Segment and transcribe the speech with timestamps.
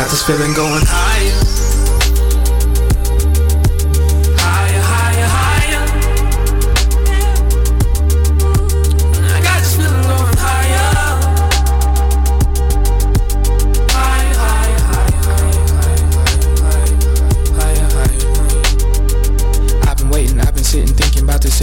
[0.00, 1.39] got this feeling going higher.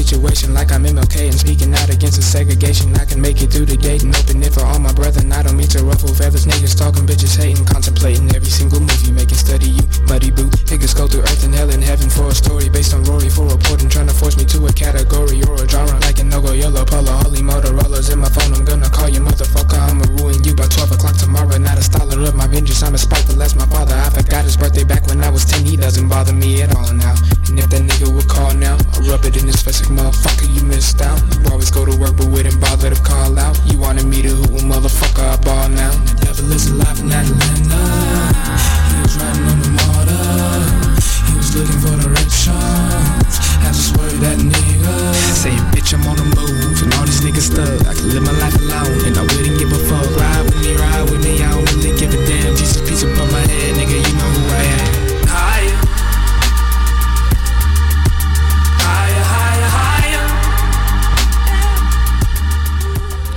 [0.07, 2.95] Situation like I'm MLK and speaking out against the segregation.
[2.95, 5.31] I can make it through the gate and open it for all my brethren.
[5.35, 9.35] I don't mean to ruffle feathers, niggas talking, bitches hating, contemplating every single movie, making
[9.35, 10.55] study you, muddy boot.
[10.71, 13.51] Niggas go through earth and hell and heaven for a story based on Rory for
[13.51, 16.85] reporting, trying to force me to a category or a genre like an no-go yellow
[16.85, 18.53] polo, holy Motorola's in my phone.
[18.55, 19.75] I'm gonna call you motherfucker.
[19.75, 21.57] I'ma ruin you by 12 o'clock tomorrow.
[21.57, 22.81] Not a scholar of my vengeance.
[22.81, 23.95] I'm as spiteful as my father.
[23.95, 25.65] I forgot his birthday back when I was 10.
[25.65, 27.15] He doesn't bother me at all now.
[27.49, 30.47] And if that nigga would call now, I'll rub it in his face like motherfucker.
[30.53, 31.19] You missed out.
[31.33, 33.57] You always go to work but wouldn't bother to call out.
[33.65, 35.25] You wanted me to hoot, motherfucker.
[35.25, 35.91] I ball now.
[36.05, 37.81] The devil is alive in Atlanta.
[38.93, 40.21] He was riding on the motor.
[41.25, 43.33] He was looking for directions.
[43.65, 44.93] Had to swerve that nigga.
[45.41, 46.77] Saying, bitch, I'm on the move.
[46.83, 47.87] And all these niggas stuck.
[47.89, 49.01] I can live my life alone.
[49.09, 50.05] And I wouldn't give a fuck.
[50.15, 51.41] Ride with me, ride with me.
[51.41, 52.55] I don't really give a damn.
[52.55, 53.97] Jesus, piece above my head, nigga.
[53.97, 54.86] You know who I am.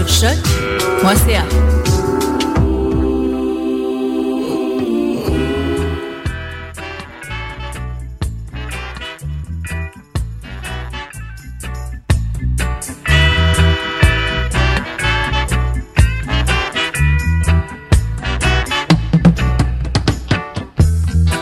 [0.00, 1.44] Sur choc.ca.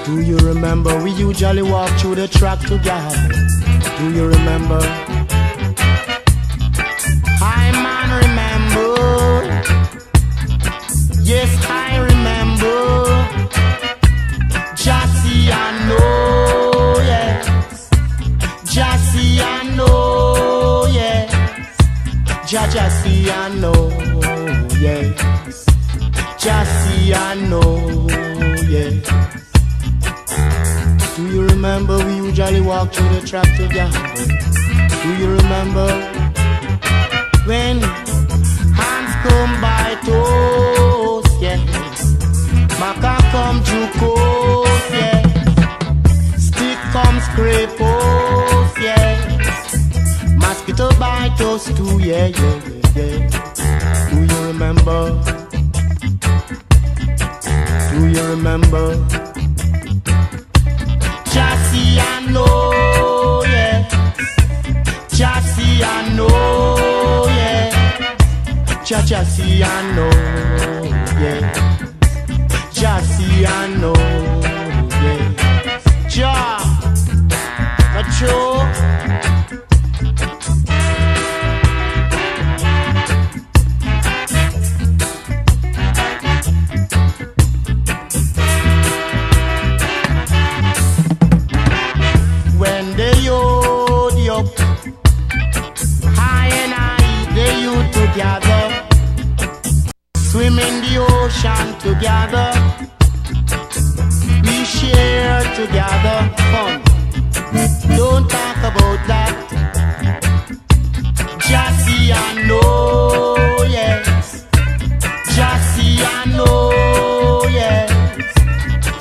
[0.05, 3.15] Do you remember we usually walk through the track together?
[3.99, 5.18] Do you remember?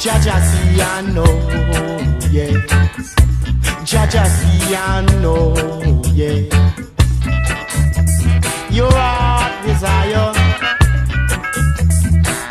[0.08, 1.26] Jaja, see, I know,
[2.32, 2.56] yes.
[3.84, 5.54] Jaja, see, I know,
[6.16, 6.48] yes.
[8.72, 10.32] Your heart desire,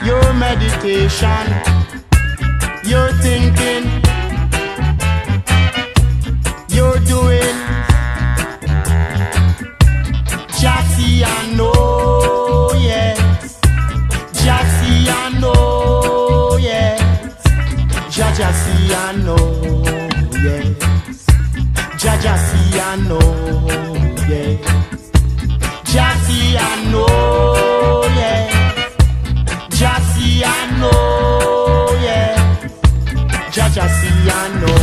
[0.05, 1.47] your meditation,
[2.85, 3.96] your thinking,
[18.95, 19.37] I know,
[20.45, 21.27] yes.
[22.01, 23.21] Jaja, see, I know,
[24.29, 24.59] yes.
[25.85, 28.53] Jassy, I know, yes.
[29.79, 30.47] Jassy, I
[30.81, 32.37] know, know.
[33.51, 34.77] Jaja, see, I know.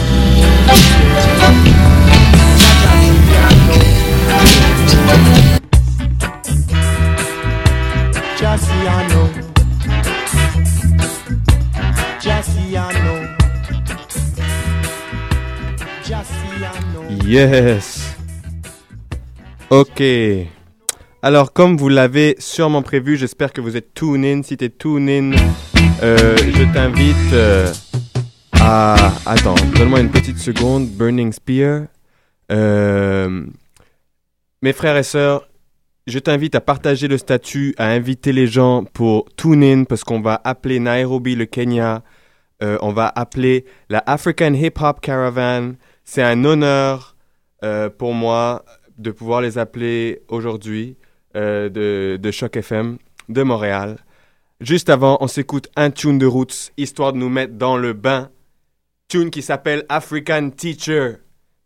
[8.40, 9.23] Jassy, I know.
[17.34, 18.16] Yes.
[19.72, 20.04] Ok.
[21.24, 24.44] Alors, comme vous l'avez sûrement prévu, j'espère que vous êtes tune in.
[24.44, 25.32] Si tu es tune in,
[26.04, 27.74] euh, je t'invite euh,
[28.62, 29.12] à.
[29.26, 30.90] Attends, donne-moi une petite seconde.
[30.90, 31.88] Burning Spear.
[32.52, 33.48] Euh,
[34.62, 35.50] mes frères et sœurs,
[36.06, 40.22] je t'invite à partager le statut, à inviter les gens pour tune in parce qu'on
[40.22, 42.04] va appeler Nairobi le Kenya.
[42.62, 45.74] On va appeler la African Hip Hop Caravan.
[46.06, 47.13] C'est un honneur
[47.64, 48.66] euh, pour moi
[48.98, 50.98] de pouvoir les appeler aujourd'hui
[51.36, 52.98] euh, de, de Choc FM
[53.30, 53.98] de Montréal.
[54.60, 58.30] Juste avant, on s'écoute un tune de Roots, histoire de nous mettre dans le bain.
[59.08, 61.16] Tune qui s'appelle African Teacher.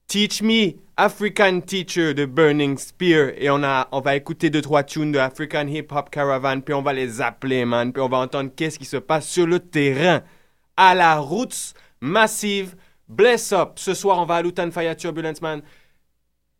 [0.07, 3.33] Teach Me, African Teacher de Burning Spear.
[3.38, 6.73] Et on, a, on va écouter deux, trois tunes de African Hip Hop Caravan, puis
[6.73, 7.91] on va les appeler, man.
[7.91, 10.21] Puis on va entendre qu'est-ce qui se passe sur le terrain.
[10.75, 12.75] À la Roots Massive,
[13.07, 13.73] Bless Up.
[13.75, 15.61] Ce soir, on va à Lutan Fire Turbulence, man.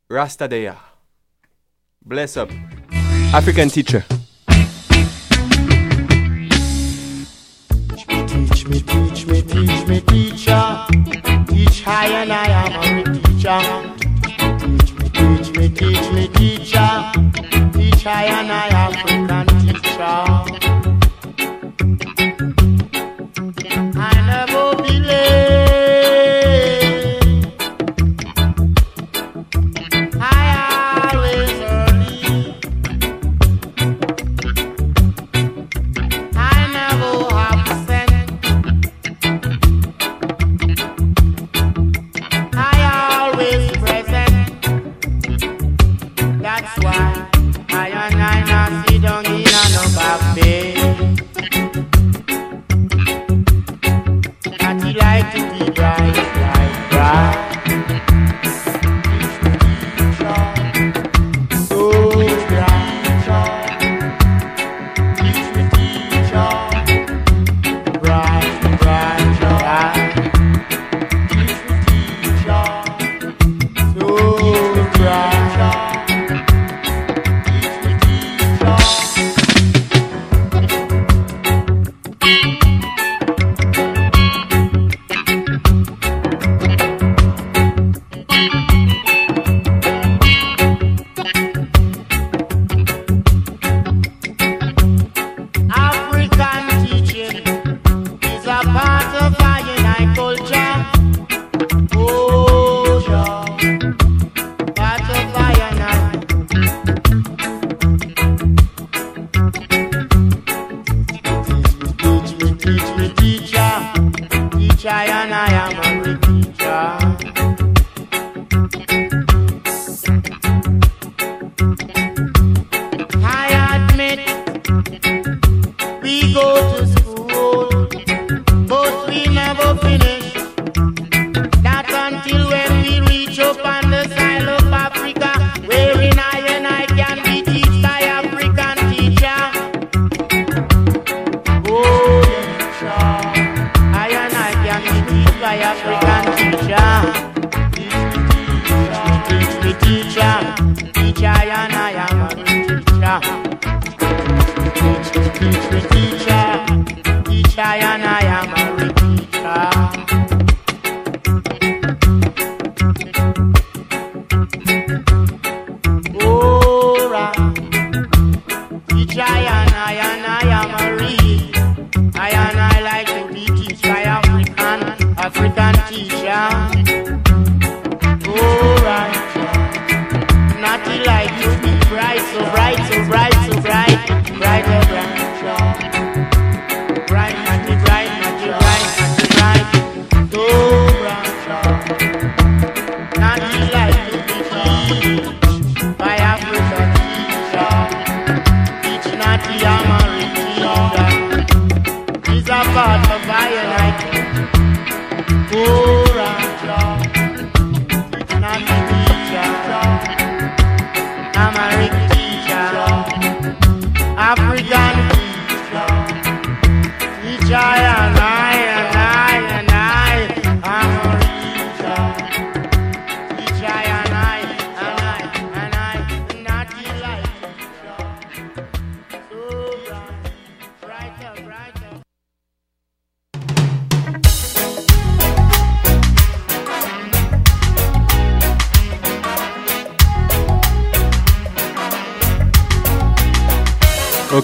[0.10, 0.78] Rastadea.
[2.02, 2.50] Bless Up.
[3.34, 4.06] African Teacher.
[8.28, 10.86] Teach me, teach me, teach me, teacher.
[11.50, 13.60] Teach high and I am a teacher.
[14.48, 17.12] Teach me, teach me, teach me, teacher.
[17.74, 20.77] Teach high and I African teacher.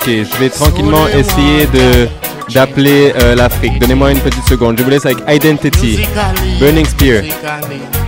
[0.06, 2.10] Ok, je vais tranquillement essayer de
[2.54, 3.80] d'appeler euh, l'Afrique.
[3.80, 4.78] Donnez-moi une petite seconde.
[4.78, 6.02] Je vous laisse avec Identity,
[6.60, 7.24] Burning Spear,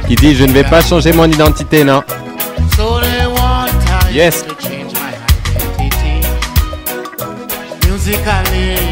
[0.05, 2.03] qui dit Je ne vais pas changer mon identité, non.
[4.11, 4.43] Yes.
[7.87, 8.84] Musically.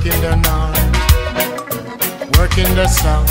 [0.00, 0.78] work in the north,
[2.38, 3.28] work in the south,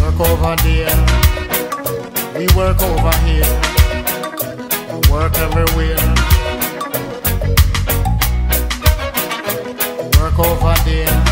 [0.00, 0.96] work over there,
[2.36, 3.46] we work over here,
[5.08, 5.96] work everywhere.
[10.18, 11.24] Work over there,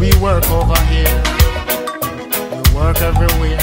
[0.00, 1.22] we work over here,
[2.50, 3.60] we work everywhere.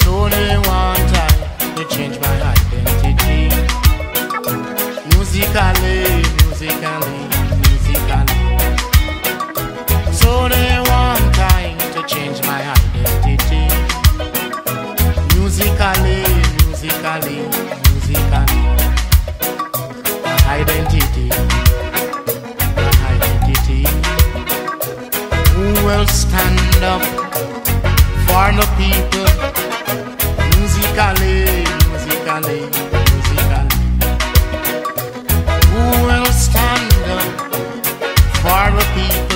[0.00, 2.55] So they want time, they change my life
[5.36, 6.00] musically,
[6.48, 7.18] musically,
[7.60, 8.56] musically.
[10.10, 13.68] So they want time to change my identity.
[15.36, 16.24] Musically,
[16.64, 17.40] musically,
[17.92, 18.62] musically.
[20.56, 21.28] Identity,
[23.12, 23.82] identity.
[25.52, 27.02] Who will stand up
[28.24, 29.28] for the people?
[30.56, 31.44] Musically,
[31.90, 32.95] musically.
[38.56, 39.35] are the people.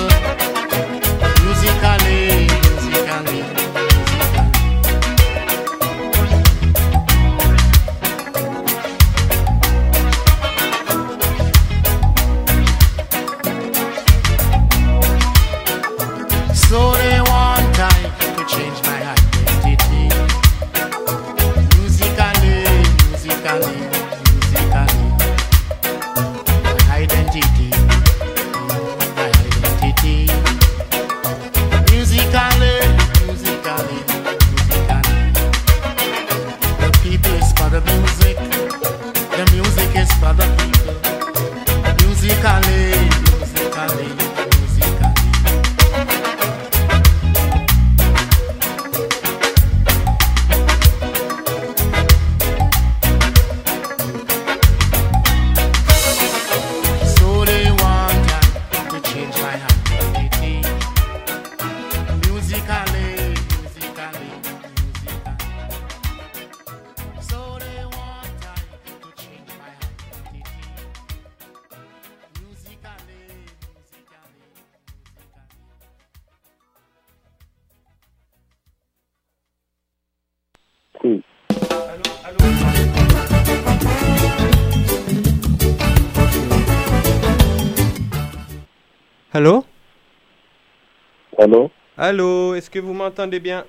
[91.41, 93.65] Allô Allô, est-ce que vous m'entendez bien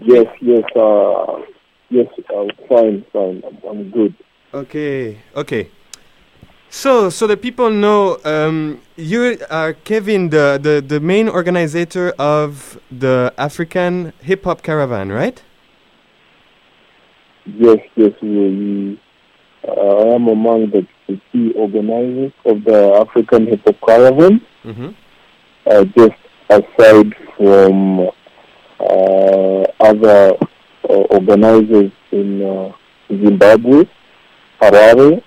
[0.00, 1.42] Yes, yes, uh,
[1.90, 4.14] yes, I'm fine, fine, I'm, I'm good.
[4.54, 5.68] Okay, okay.
[6.70, 12.78] So, so the people know um, you are Kevin, the, the, the main organizer of
[12.92, 15.42] the African Hip Hop Caravan, right?
[17.46, 19.00] Yes, yes, we,
[19.66, 24.40] uh, I am among the, the key organizers of the African Hip Hop Caravan.
[24.64, 24.90] Mm-hmm.
[25.70, 26.16] Uh, just
[26.48, 28.08] aside from
[28.80, 30.34] uh, other
[30.88, 32.72] uh, organizers in uh,
[33.10, 33.84] Zimbabwe,
[34.60, 35.22] Harare,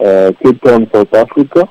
[0.00, 1.68] uh, Cape Town, South Africa,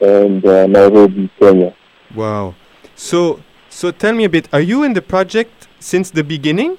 [0.00, 1.74] and uh, Nairobi, Kenya.
[2.14, 2.54] Wow.
[2.96, 4.48] So, so tell me a bit.
[4.52, 6.78] Are you in the project since the beginning?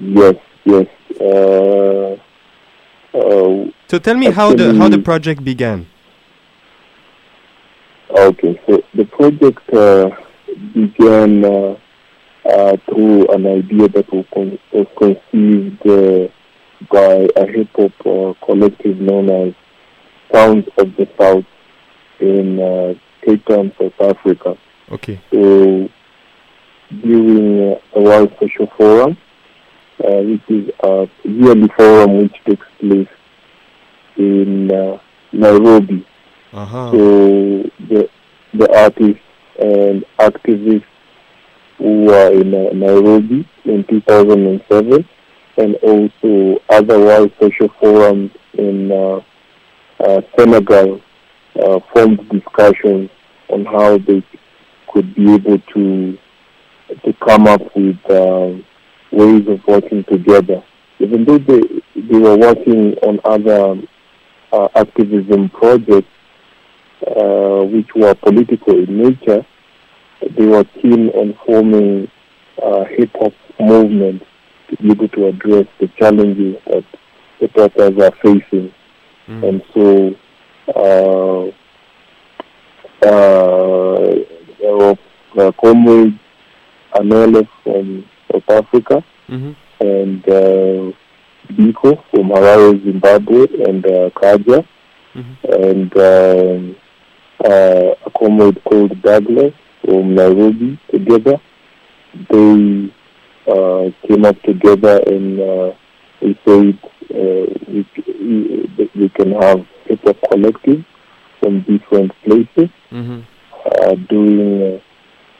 [0.00, 0.86] Yes, yes.
[1.20, 2.16] Uh,
[3.18, 5.86] uh, So tell me how the how the project began.
[8.16, 10.10] Okay, so the project uh,
[10.74, 11.76] began uh,
[12.44, 16.28] uh, through an idea that was, con- was conceived uh,
[16.90, 19.54] by a hip hop uh, collective known as
[20.32, 21.44] Sounds of the South
[22.20, 24.56] in uh, Cape Town, South Africa.
[24.90, 25.20] Okay.
[25.30, 25.88] So
[27.02, 29.16] during uh, a World Social Forum,
[30.04, 33.08] uh, which is a yearly forum which takes place
[34.16, 34.98] in uh,
[35.32, 36.06] Nairobi.
[36.52, 36.90] Uh-huh.
[36.90, 38.10] So the
[38.54, 39.22] the artists
[39.60, 40.84] and activists
[41.78, 45.08] who were in uh, Nairobi in 2007,
[45.58, 49.20] and also other World Social Forums in uh,
[50.00, 51.00] uh, Senegal
[51.62, 53.10] uh, formed discussions
[53.48, 54.22] on how they
[54.92, 56.18] could be able to
[57.04, 58.64] to come up with um,
[59.12, 60.62] ways of working together.
[60.98, 61.60] Even though they
[61.94, 63.80] they were working on other
[64.52, 66.08] uh, activism projects,
[67.06, 69.44] uh, which were political in nature,
[70.36, 72.10] they were keen on forming
[72.62, 74.22] a hip hop movement
[74.68, 76.84] to be able to address the challenges that
[77.38, 78.72] hip hoppers are facing.
[79.28, 80.14] And so,
[80.74, 81.46] uh,
[83.06, 84.14] uh,
[84.60, 84.96] there were
[85.38, 86.16] uh, comrades
[86.94, 89.54] Anele from South Africa Mhm.
[89.80, 90.92] and uh,
[91.52, 94.64] Biko from Harare, Zimbabwe, and uh, Kaja,
[95.44, 96.76] and um,
[97.44, 101.40] uh, a comrade called Douglas from Nairobi together.
[102.28, 102.92] They
[103.46, 105.72] uh, came up together and uh,
[106.20, 106.78] we said
[107.14, 110.84] uh, we, we, we can have hip hop collectives
[111.40, 113.20] from different places Mm-hmm.
[113.66, 114.80] uh, doing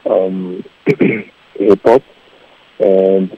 [0.05, 2.01] uh, um, hip hop,
[2.79, 3.37] and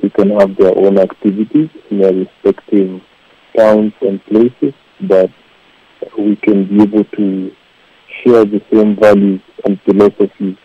[0.00, 3.02] they can have their own activities in their respective
[3.56, 5.28] towns and places, but
[6.16, 7.52] we can be able to
[8.22, 10.56] share the same values and philosophies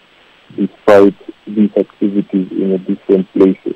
[0.55, 1.15] despite
[1.47, 3.75] these activities in a different places.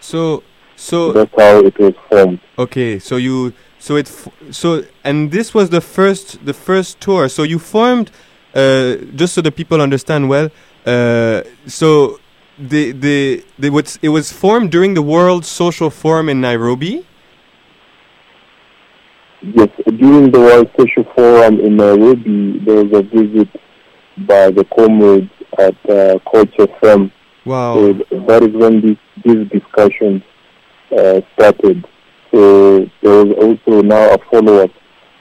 [0.00, 0.42] So,
[0.76, 2.40] so That's how it was formed.
[2.58, 4.06] Okay, so you so it
[4.50, 7.28] so and this was the first the first tour.
[7.28, 8.10] So you formed
[8.54, 10.50] uh, just so the people understand well.
[10.86, 12.20] Uh, so
[12.58, 17.04] the the the was it was formed during the World Social Forum in Nairobi.
[19.52, 23.48] Yes, during the World Social Forum in Nairobi, there was a visit
[24.26, 27.12] by the comrades at uh, Culture Firm.
[27.44, 27.74] Wow.
[27.74, 27.92] So
[28.26, 30.22] that is when these, these discussions
[30.96, 31.84] uh, started.
[32.32, 34.70] So there was also now a follow-up,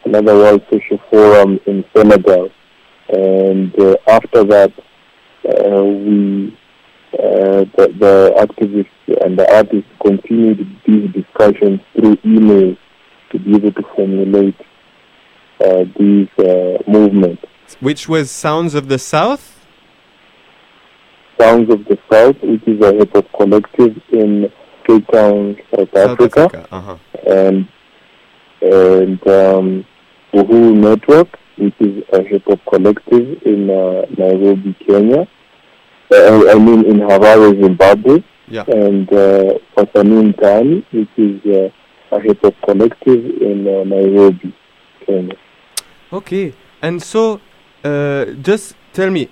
[0.05, 2.49] another World Social Forum in Senegal.
[3.09, 4.71] And uh, after that,
[5.49, 6.57] uh, we,
[7.19, 12.77] uh, the, the activists and the artists continued these discussions through emails
[13.33, 14.55] to be able to formulate
[15.59, 17.43] uh, these uh, movements.
[17.81, 19.59] Which was Sounds of the South?
[21.39, 24.51] Sounds of the South, which is a hip hop collective in
[24.87, 26.97] Cape Town, South, Africa, Uh-huh.
[27.27, 27.67] and
[28.61, 29.85] and um,
[30.33, 35.27] Uhuru Network, which is a hip hop collective in uh, Nairobi, Kenya.
[36.11, 38.65] Uh, I mean, in Harare, Zimbabwe, Yeah.
[38.67, 41.69] and uh, Wasanii Mtaani, which is uh,
[42.13, 44.53] a hip hop collective in uh, Nairobi,
[45.05, 45.35] Kenya.
[46.11, 47.41] Okay, and so
[47.83, 49.29] uh, just tell me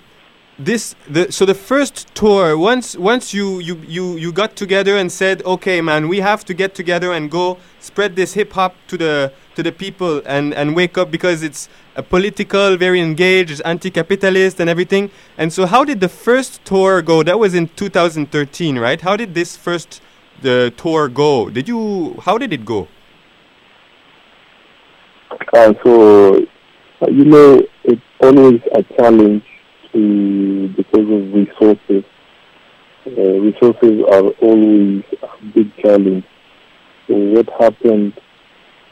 [0.58, 5.10] this the so the first tour once once you you you you got together and
[5.10, 8.98] said okay man we have to get together and go spread this hip hop to
[8.98, 14.60] the to the people and and wake up because it's a political very engaged anti-capitalist
[14.60, 15.10] and everything.
[15.36, 17.22] And so how did the first tour go?
[17.22, 19.00] That was in 2013 right?
[19.00, 20.00] How did this first
[20.42, 21.48] the tour go?
[21.48, 22.88] Did you how did it go?
[25.52, 26.36] Uh, so,
[27.02, 29.44] uh, you know, it's always a challenge
[29.92, 32.04] to because of resources.
[33.06, 36.24] Uh, resources are always a big challenge.
[37.06, 38.14] So what happened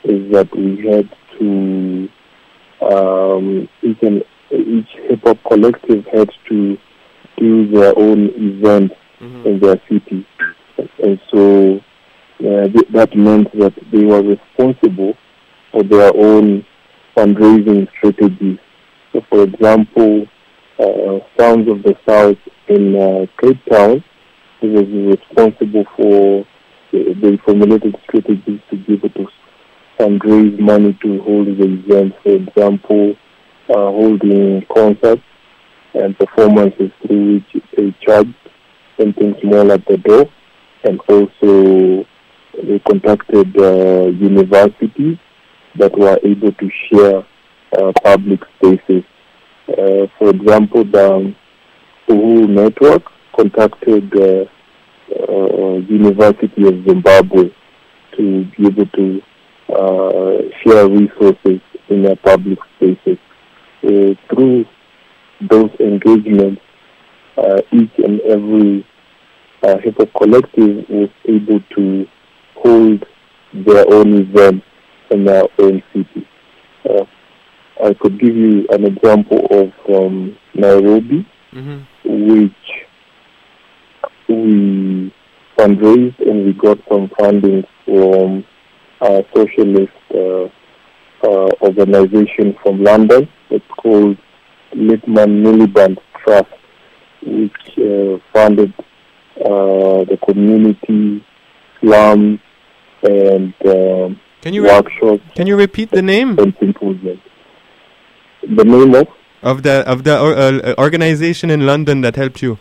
[0.05, 1.09] is that we had
[1.39, 2.09] to
[2.83, 6.77] um, each and each hip hop collective had to
[7.37, 10.27] do their own event in their city,
[11.03, 11.77] and so
[12.41, 15.15] uh, th- that meant that they were responsible
[15.73, 16.65] for their own
[17.17, 18.59] fundraising strategies.
[19.13, 20.27] So, for example,
[20.79, 22.39] uh, Sounds of the South
[22.69, 24.03] in uh, Cape Town
[24.63, 26.47] was responsible for
[26.93, 29.27] the, the formulated strategies to be able to
[29.99, 32.15] fundraise money to hold the event.
[32.23, 33.15] For example,
[33.69, 35.23] uh, holding concerts
[35.95, 38.35] and performances through which they charged
[38.99, 40.27] something small at the door,
[40.85, 42.07] and also
[42.63, 45.19] we contacted uh, universities
[45.77, 47.25] that were able to share
[47.79, 49.05] uh, public spaces.
[49.69, 51.35] Uh, for example, the
[52.09, 53.05] Uhuru Network
[53.37, 54.45] contacted uh,
[55.29, 57.51] uh, University of Zimbabwe
[58.17, 59.23] to be able to
[59.73, 63.19] uh, share resources in their public spaces.
[63.81, 64.67] Through
[65.41, 66.61] those engagements,
[67.73, 68.87] each and every
[69.63, 72.07] uh, hip hop collective was able to
[72.57, 73.05] hold
[73.53, 74.63] their own event
[75.11, 76.27] in their own city.
[76.89, 77.05] Uh,
[77.85, 81.27] I could give you an example of um, Nairobi,
[82.05, 82.53] which
[84.29, 85.13] we
[85.59, 88.45] fundraised and we got some funding from
[89.01, 90.45] a socialist uh,
[91.27, 93.29] uh, organization from London.
[93.51, 94.17] It's called
[94.75, 96.49] Lipman Miliband Trust,
[97.23, 98.73] which uh, funded
[99.45, 101.25] uh, the community
[101.81, 102.41] slum,
[103.03, 106.37] and um, Can you re- workshops Can you repeat the name.
[106.37, 106.45] The
[108.65, 109.09] name of
[109.43, 112.59] of the of the or, uh, organization in London that helped you?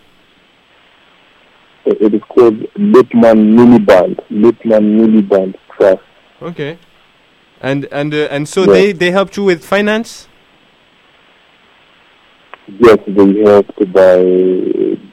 [1.86, 6.02] it is called Lipman Miliband, Lipman Miliband Trust.
[6.42, 6.78] Okay.
[7.62, 8.74] And and uh, and so Yeah.
[8.74, 10.28] they they helped you with finance.
[12.78, 14.18] Yes, they helped by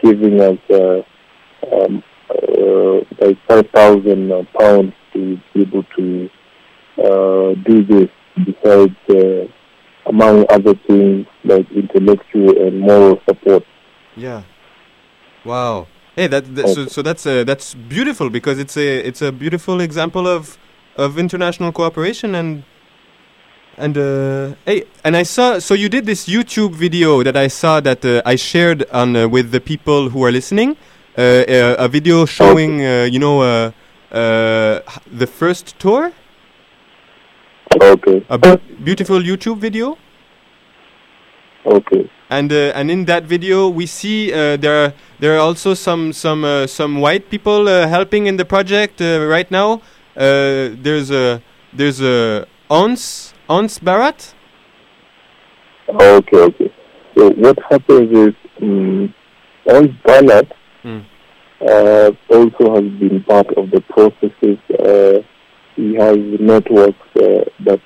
[0.05, 1.03] giving us uh,
[1.73, 6.31] um, uh, like five thousand uh, pounds to be able to
[6.99, 8.09] uh, do this.
[8.37, 9.47] Besides, uh,
[10.07, 13.65] among other things like intellectual and moral support.
[14.15, 14.43] Yeah.
[15.45, 15.87] Wow.
[16.15, 19.81] Hey, that, that so, so that's uh, that's beautiful because it's a it's a beautiful
[19.81, 20.59] example of
[20.97, 22.65] of international cooperation and
[23.77, 27.81] and uh, hey, and I saw so you did this YouTube video that I saw
[27.81, 30.77] that uh, I shared on uh, with the people who are listening.
[31.17, 33.71] Uh, uh, a video showing uh, you know uh,
[34.13, 36.13] uh, the first tour.
[37.81, 38.25] Okay.
[38.29, 39.97] A bu- beautiful YouTube video.
[41.65, 42.11] Okay.
[42.29, 46.13] And uh, and in that video we see uh, there are there are also some
[46.13, 49.81] some uh, some white people uh, helping in the project uh, right now.
[50.17, 51.41] Uh, there's a
[51.73, 54.35] there's a Ons Ons Barat.
[55.89, 56.73] Okay, okay.
[57.17, 59.15] So what happens is, um,
[59.71, 60.53] on Bernard
[60.87, 61.01] Hmm.
[61.69, 64.59] uh, also has been part of the processes.
[64.71, 65.19] Uh,
[65.75, 67.81] he has networks uh, that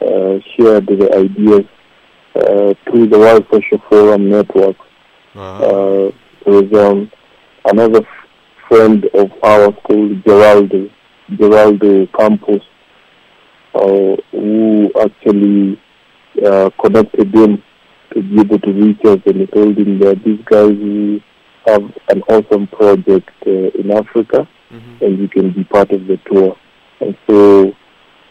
[0.00, 1.66] uh, share the ideas
[2.36, 4.76] uh, through the World Social Forum network.
[5.34, 6.10] Uh,
[6.46, 7.10] there's um,
[7.64, 8.28] another f-
[8.68, 10.88] friend of ours called Geraldo,
[11.32, 12.62] Geraldo Campos,
[13.74, 15.80] uh, who actually
[16.46, 17.60] uh, connected him
[18.14, 21.20] to be able to reach us and told him that these guys who
[21.66, 24.48] have an awesome project uh, in Africa
[25.00, 26.56] and you can be part of the tour.
[27.00, 27.72] And so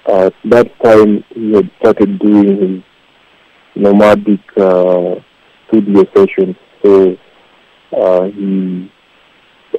[0.06, 2.84] uh, that time he had started doing his
[3.76, 5.16] nomadic uh,
[5.68, 6.56] studio sessions.
[6.84, 7.18] So
[7.96, 8.92] uh, he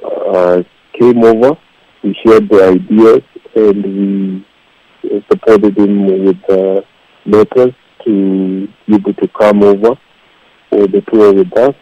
[0.05, 0.63] uh,
[0.99, 1.57] came over,
[2.03, 3.21] we shared the ideas,
[3.55, 4.45] and
[5.03, 6.81] we supported him with uh,
[7.25, 7.73] letters
[8.05, 9.95] to be able to come over
[10.69, 11.75] for the tour with us,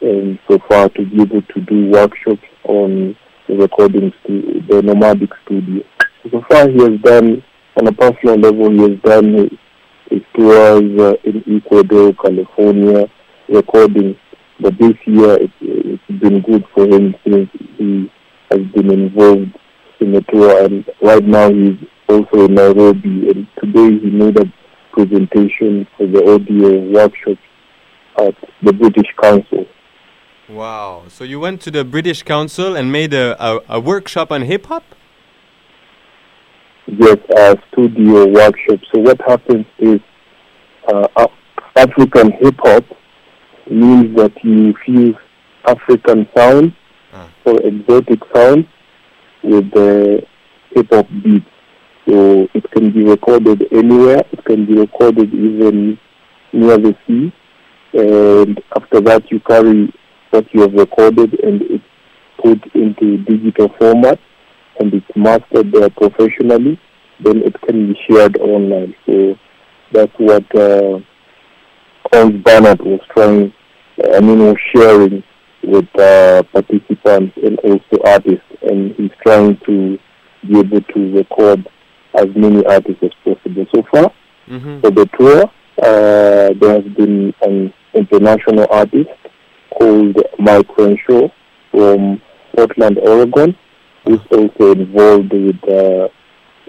[0.00, 3.16] and so far to be able to do workshops on
[3.48, 5.82] the recording stu- the nomadic studio.
[6.30, 7.42] So far, he has done
[7.76, 8.70] on a personal level.
[8.70, 9.34] He has done
[10.10, 13.06] his, tours uh, in Ecuador, California,
[13.48, 14.16] recording.
[14.60, 18.10] But this year, it, it's been good for him since he
[18.50, 19.56] has been involved
[20.00, 21.76] in the tour, and right now he's
[22.08, 23.30] also in Nairobi.
[23.30, 24.52] And today he made a
[24.92, 27.38] presentation for the audio workshop
[28.18, 29.66] at the British Council.
[30.48, 31.04] Wow.
[31.08, 34.66] So you went to the British Council and made a, a, a workshop on hip
[34.66, 34.84] hop.
[36.86, 38.78] Yes, a studio workshop.
[38.94, 40.00] So what happens is
[40.86, 41.26] uh,
[41.74, 42.84] African hip hop
[43.68, 45.16] means that you fuse
[45.66, 46.72] African sounds
[47.44, 48.66] or exotic sounds
[49.42, 50.24] with the
[50.70, 51.42] hip hop beat.
[52.06, 54.22] So it can be recorded anywhere.
[54.30, 55.98] It can be recorded even
[56.52, 57.32] near the sea.
[57.94, 59.92] And after that, you carry
[60.36, 61.84] what you have recorded and it's
[62.42, 64.18] put into digital format
[64.78, 66.78] and it's mastered there professionally.
[67.24, 68.94] Then it can be shared online.
[69.06, 69.34] So
[69.92, 70.98] that's what uh,
[72.12, 73.52] Hans Barnett was trying,
[74.14, 75.22] I mean, was sharing
[75.62, 78.44] with uh, participants and also artists.
[78.62, 79.98] And he's trying to
[80.46, 81.66] be able to record
[82.14, 83.66] as many artists as possible.
[83.74, 84.12] So far,
[84.48, 84.80] Mhm.
[84.82, 85.42] for the tour,
[85.82, 89.10] uh, there has been an international artist
[89.78, 91.28] called Mike Crenshaw
[91.70, 92.20] from
[92.54, 93.56] Portland, Oregon,
[94.04, 96.08] who's also involved with uh,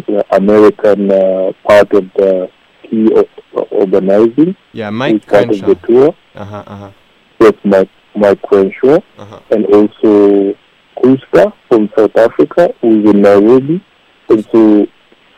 [0.08, 2.50] the American uh, part of the
[2.84, 4.56] key o- organizing.
[4.74, 5.72] Yeah, Mike part Crenshaw.
[5.72, 6.16] of the tour.
[6.36, 6.92] Uh-huh, uh-huh.
[7.40, 9.40] Yes, Mike, Mike Crenshaw, Uh-huh.
[9.52, 10.54] and also
[10.98, 13.84] Kusta from South Africa, who's in Nairobi.
[14.30, 14.86] And so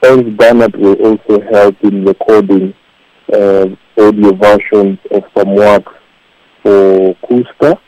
[0.02, 2.74] Hans Barnett will also help in recording
[3.34, 3.66] uh,
[3.98, 5.92] audio versions of some works
[6.64, 7.80] for Kusta,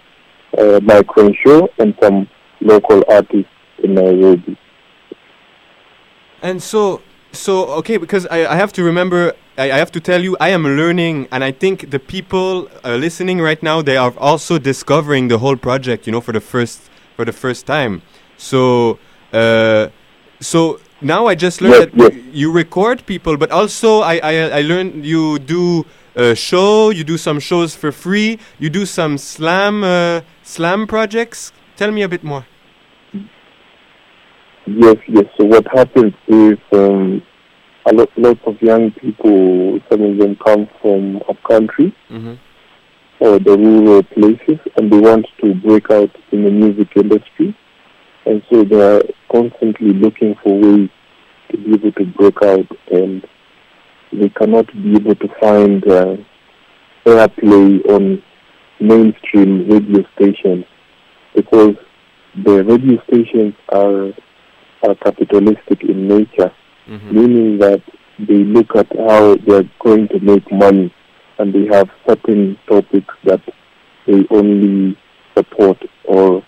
[0.57, 2.27] uh, Mike Crenshaw, and some
[2.61, 3.49] local artists
[3.83, 4.57] in Nairobi.
[6.41, 10.21] And so, so okay, because I, I have to remember, I, I have to tell
[10.21, 14.13] you, I am learning, and I think the people uh, listening right now, they are
[14.17, 18.01] also discovering the whole project, you know, for the first for the first time.
[18.37, 18.97] So,
[19.33, 19.89] uh,
[20.39, 24.61] so now I just learned Yes, that you record people, but also I I, I
[24.61, 29.83] learned you do a show, you do some shows for free, you do some slam
[29.83, 31.51] uh, slam projects.
[31.77, 32.45] Tell me a bit more.
[34.67, 35.25] Yes, yes.
[35.37, 37.21] So what happens is um,
[37.89, 42.33] a lot, lots of young people, some of them come from up country Mm-hmm.
[43.19, 47.55] or the rural places, and they want to break out in the music industry,
[48.25, 50.89] and so they are constantly looking for ways
[51.49, 53.25] to be able to break out, and
[54.13, 56.15] they cannot be able to find uh,
[57.05, 58.21] airplay on
[58.79, 60.65] mainstream radio stations
[61.35, 61.75] because
[62.43, 64.11] the radio stations are
[64.83, 66.51] are capitalistic in nature,
[67.13, 67.81] meaning that
[68.19, 70.93] they look at how they're going to make money
[71.37, 73.41] and they have certain topics that
[74.07, 74.97] they only
[75.35, 76.43] support or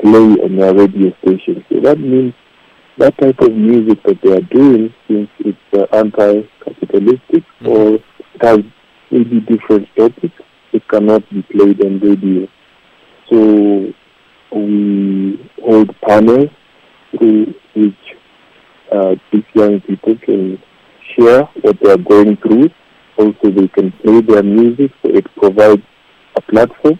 [0.00, 1.64] play on their radio station.
[1.68, 2.34] So that means
[2.98, 5.86] that type of music that they are doing, since it's uh,
[6.94, 8.02] anti-capitalistic or it
[8.42, 8.58] has
[9.10, 10.34] maybe different topics,
[10.72, 12.48] it cannot be played on radio.
[13.30, 13.92] So
[14.56, 16.50] we hold panels
[17.16, 17.94] through which
[18.92, 20.62] uh, these young people can
[21.16, 22.70] share what they are going through.
[23.16, 25.82] Also, they can play their music, so it provides
[26.36, 26.98] a platform.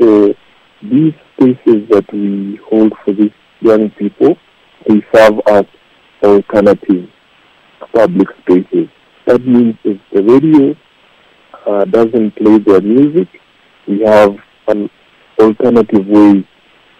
[0.00, 0.34] So
[0.82, 4.36] these spaces that we hold for these young people,
[4.86, 5.64] they serve as
[6.22, 7.08] alternative
[7.92, 8.88] public spaces.
[9.28, 10.74] That means if the radio
[11.66, 13.28] uh, doesn't play their music,
[13.86, 14.34] we have
[14.68, 14.88] an
[15.38, 16.48] alternative way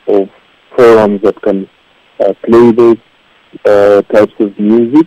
[0.08, 0.28] of
[0.76, 1.66] forums that can
[2.20, 2.98] uh, play those
[3.64, 5.06] uh, types of music.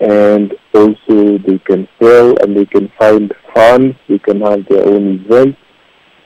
[0.00, 5.20] And also they can sell and they can find funds, they can have their own
[5.26, 5.58] events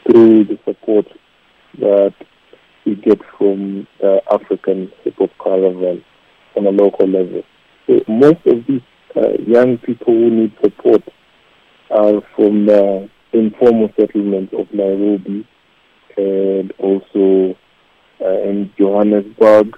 [0.07, 1.07] through the support
[1.81, 2.15] that
[2.87, 6.05] we get from the African Hip Hop Caravan
[6.57, 7.43] on a local level.
[7.89, 8.83] So most of these
[9.47, 11.03] young people who need support
[11.91, 15.47] are from the informal settlements of Nairobi
[16.17, 17.57] and also
[18.21, 19.77] uh, in Johannesburg,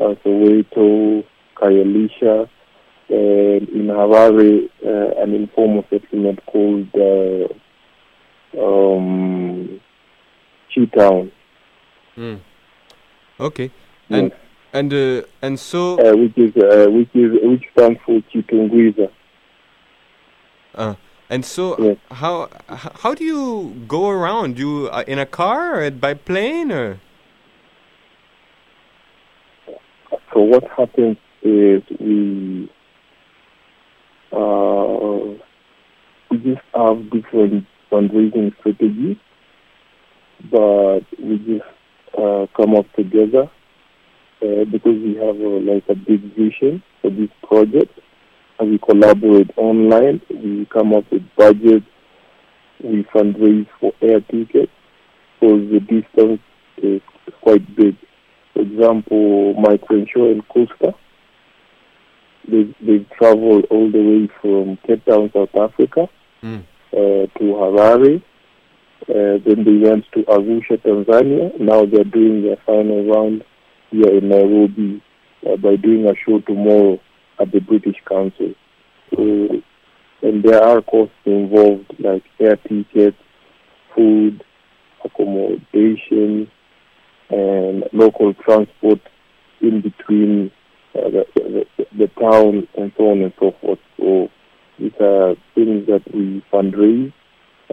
[0.00, 1.24] uh, Soweto,
[1.56, 2.48] Khayelitsha,
[3.08, 7.48] and in Harare, uh, an informal settlement called uh,
[8.58, 9.80] um,
[10.74, 11.30] Cheetown,
[12.16, 12.40] Mm.
[13.40, 13.70] Okay.
[14.10, 14.32] And
[14.72, 19.10] and uh, and so uh, which is uh, which is which stands for Chitungwiza.
[20.74, 20.94] Uh,
[21.28, 24.58] and so, how how do you go around?
[24.58, 27.00] You uh, in a car or by plane or?
[30.32, 32.70] So what happens is we
[34.32, 35.36] uh,
[36.30, 39.18] we just have different fundraising strategies,
[40.50, 41.68] but we just
[42.16, 43.50] uh, come up together
[44.42, 47.98] uh, because we have a, like a big vision for this project,
[48.58, 50.20] and we collaborate online.
[50.30, 51.86] We come up with budgets.
[52.82, 54.72] We fundraise for air tickets
[55.40, 56.40] because the distance
[56.78, 57.00] is
[57.42, 57.96] quite big.
[58.54, 59.54] For example,
[59.86, 60.94] Crenshaw and Costa,
[62.48, 66.08] they they travel all the way from Cape Town, South Africa,
[66.42, 66.62] Mm.
[66.92, 68.20] uh, to Harare.
[69.08, 71.58] Uh, then they went to Arusha, Tanzania.
[71.60, 73.44] Now they're doing their final round
[73.92, 75.02] here in Nairobi,
[75.46, 76.98] uh, by doing a show tomorrow
[77.38, 78.54] at the British Council.
[79.14, 79.62] So,
[80.22, 83.18] and there are costs involved like air tickets,
[83.94, 84.42] food,
[85.04, 86.50] accommodation,
[87.30, 89.00] and local transport
[89.60, 90.50] in between
[90.94, 93.78] uh, the, the, the town and so on and so forth.
[93.98, 94.28] So
[94.78, 97.12] these are things that we fundraise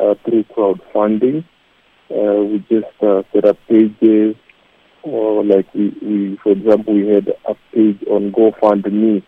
[0.02, 1.46] uh, through crowdfunding.
[2.12, 4.36] Uh, we just uh, set up pages,
[5.04, 9.24] or like we, we, for example, we had a page on GoFundMe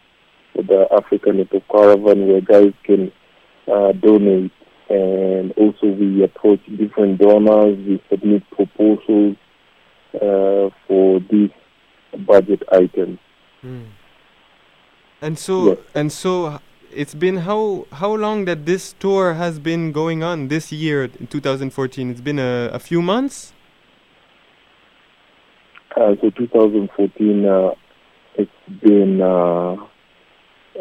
[0.53, 3.11] for the African Hop Caravan where guys can
[3.71, 4.51] uh, donate.
[4.89, 9.37] And also we approach different donors, we submit proposals
[10.15, 11.51] uh, for these
[12.27, 13.19] budget items.
[13.61, 13.83] Hmm.
[15.21, 16.59] And so, and so,
[16.91, 21.27] it's been how how long that this tour has been going on this year, in
[21.27, 22.09] 2014?
[22.09, 23.53] It's been a, a few months.
[25.95, 27.71] Uh, so 2014, uh,
[28.35, 28.51] it's
[28.81, 29.73] been uh,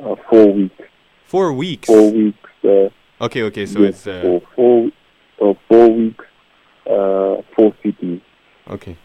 [0.00, 0.82] uh, four weeks.
[1.26, 1.86] Four weeks.
[1.86, 2.50] Four weeks.
[2.64, 2.88] Uh,
[3.22, 4.88] Okay, okay, so yes, it's uh, four,
[5.68, 6.24] four weeks,
[6.86, 8.22] uh, four cities,
[8.66, 8.96] okay.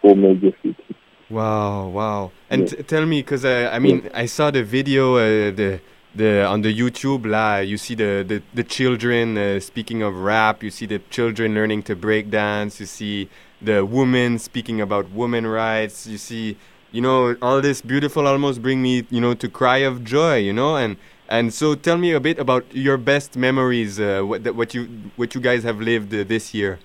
[0.00, 0.96] four major cities.
[1.28, 2.30] Wow, wow.
[2.48, 5.80] And t- tell me, because uh, I mean, I saw the video, uh, the
[6.14, 7.56] the on the YouTube lah.
[7.58, 10.62] You see the the, the children uh, speaking of rap.
[10.62, 12.78] You see the children learning to break dance.
[12.78, 13.28] You see
[13.64, 16.06] the women speaking about women rights.
[16.06, 16.56] You see,
[16.92, 20.36] you know, all this beautiful almost bring me, you know, to cry of joy.
[20.36, 20.96] You know, and
[21.28, 23.98] and so tell me a bit about your best memories.
[23.98, 24.84] Uh, what that, what you
[25.16, 26.78] what you guys have lived uh, this year.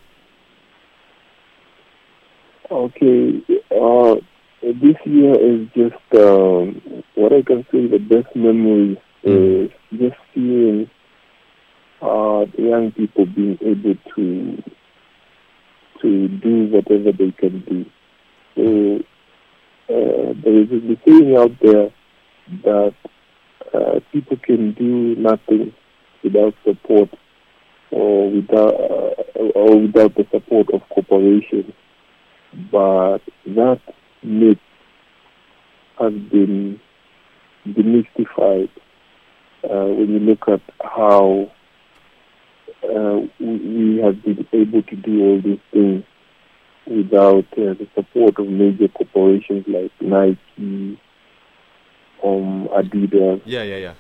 [2.72, 4.16] Okay, uh,
[4.62, 10.90] this year is just um, what I can say the best memory is just seeing
[12.02, 14.64] uh, young people being able to
[16.02, 17.86] to do whatever they can do.
[18.56, 19.00] So
[19.90, 21.92] uh, there is a saying out there
[22.64, 22.96] that
[23.74, 25.74] uh, people can do nothing
[26.24, 27.10] without support
[27.92, 31.74] or without uh, or without the support of corporations.
[32.72, 33.82] But that
[34.24, 34.58] myth
[36.00, 36.80] has been
[37.68, 38.70] demystified
[39.64, 41.52] uh, when you look at how
[42.84, 46.04] uh, we have been able to do all these things
[46.88, 51.00] without uh, the support of major corporations like Nike,
[52.24, 53.94] um, Adidas, Yeah, yeah, yeah.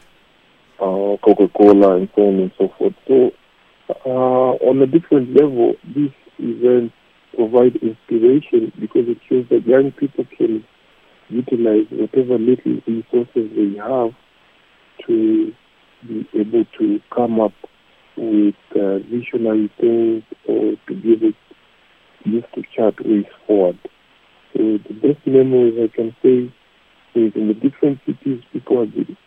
[0.79, 2.93] uh, Coca-Cola, and so on and so forth.
[3.07, 3.31] So,
[4.05, 4.09] uh,
[4.69, 6.93] on a different level, these events
[7.35, 10.63] provide inspiration because it shows that young people can
[11.29, 14.11] utilize whatever little resources they have
[15.05, 15.53] to
[16.07, 17.51] be able to come up
[18.19, 21.35] with uh, visionary things or to give it
[22.25, 23.79] just to chart ways forward.
[24.53, 26.53] So the best memories I can say
[27.15, 29.17] is in the different cities people have been,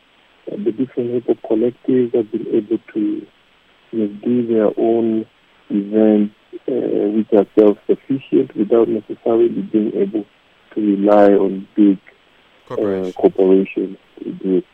[0.50, 3.26] uh, the different hip hop collectives have been able to
[3.92, 5.26] you know, do their own
[5.70, 6.34] events
[6.68, 10.24] uh, which are self-sufficient without necessarily being able
[10.74, 11.98] to rely on big
[12.70, 14.64] uh, corporations to do it.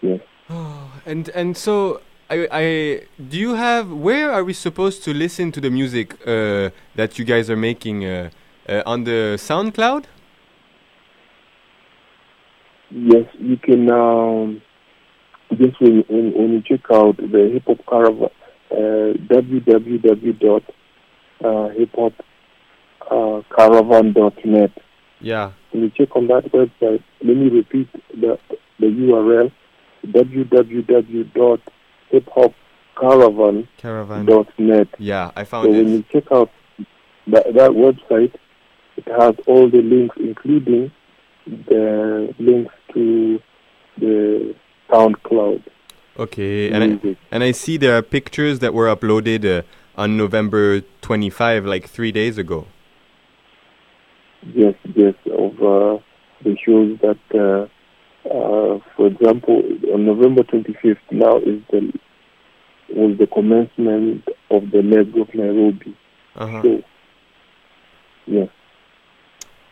[0.00, 0.20] Yes.
[1.06, 5.60] And and so I I do you have where are we supposed to listen to
[5.60, 8.30] the music uh, that you guys are making uh,
[8.68, 10.04] uh, on the SoundCloud?
[12.90, 14.62] Yes, you can um,
[15.56, 18.30] just when, when, when you check out the hip hop caravan,
[18.70, 20.62] uh, www
[23.10, 24.70] uh, caravan.net.
[25.20, 25.52] Yeah.
[25.70, 28.38] When you check on that website, let me repeat the
[28.78, 29.52] the URL
[30.06, 31.75] www.hiphopcaravan.net.
[32.10, 32.52] Hip hop
[32.98, 33.68] caravan.
[34.26, 34.88] dot net.
[34.98, 35.76] Yeah, I found so it.
[35.76, 36.50] when you check out
[37.28, 38.34] that, that website,
[38.96, 40.90] it has all the links, including
[41.46, 43.38] the links to
[43.98, 44.54] the
[44.90, 45.62] SoundCloud.
[46.18, 49.62] Okay, and I, and I see there are pictures that were uploaded uh,
[49.96, 52.66] on November 25, like three days ago.
[54.54, 55.98] Yes, yes, of uh,
[56.42, 57.68] the shows that, uh,
[58.30, 59.62] uh, for example,
[59.92, 61.92] on November 25th now is the
[62.90, 65.96] was the commencement of the leg of Nairobi
[66.36, 66.62] Uh-huh.
[66.62, 66.82] show.
[68.26, 68.48] Yes.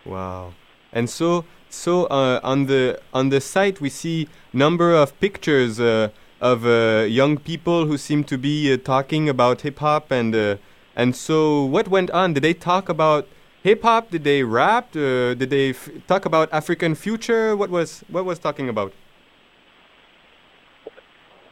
[0.04, 0.52] Wow.
[0.92, 6.08] And so so uh, on the on the site we see number of pictures uh,
[6.40, 10.56] of uh, young people who seem to be uh, talking about hip hop and uh,
[10.96, 12.34] and so what went on?
[12.34, 13.26] Did they talk about
[13.64, 14.10] hip hop?
[14.10, 14.94] Did they rap?
[14.94, 17.56] Uh, did they f- talk about African future?
[17.56, 18.92] What was what was talking about?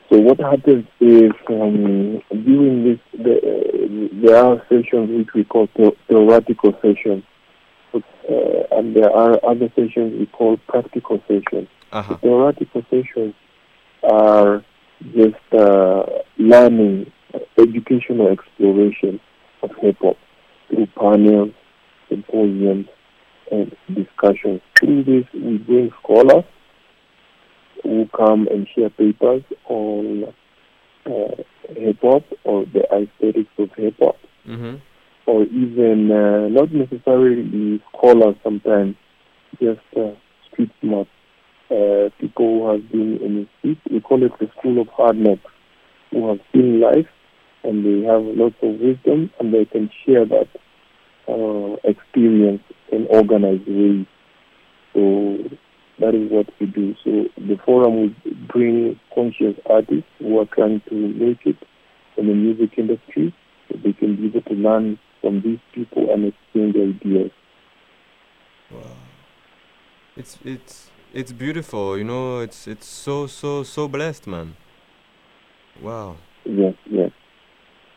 [0.09, 5.69] So what happens is um, during this, the, uh, there are sessions which we call
[5.75, 7.25] the- theoretical sessions,
[7.95, 8.01] uh,
[8.77, 11.69] and there are other sessions we call practical sessions.
[11.93, 12.13] Uh-huh.
[12.13, 13.35] The theoretical sessions
[14.03, 14.63] are
[15.15, 16.05] just uh,
[16.37, 19.19] learning, uh, educational exploration
[19.63, 20.19] of hip hop
[20.69, 21.53] through panels,
[22.13, 22.87] symposiums,
[23.51, 24.61] and discussions.
[24.79, 26.45] Through this, we bring scholars
[27.83, 30.25] who come and share papers on
[31.07, 34.17] uh, hip hop or the aesthetics of hip hop,
[34.49, 34.75] Mm-hmm.
[35.27, 38.97] or even uh, not necessarily scholars sometimes,
[39.61, 40.11] just uh,
[40.51, 41.07] street smart
[41.71, 43.79] uh, people who have been in the street.
[43.89, 45.47] We call it the school of hard knocks,
[46.11, 47.07] who have seen life
[47.63, 50.49] and they have lots of wisdom and they can share that
[51.33, 54.07] uh, experience in organized ways.
[54.93, 55.57] So
[56.01, 56.95] that is what we do.
[57.05, 61.57] So the forum will bring conscious artists who are trying to make it
[62.17, 63.35] in the music industry.
[63.69, 67.31] So they can be able to learn from these people and exchange ideas.
[68.71, 68.97] Wow.
[70.17, 71.97] It's it's it's beautiful.
[71.97, 74.57] You know, it's it's so so so blessed, man.
[75.81, 76.17] Wow.
[76.45, 77.11] Yes, yes.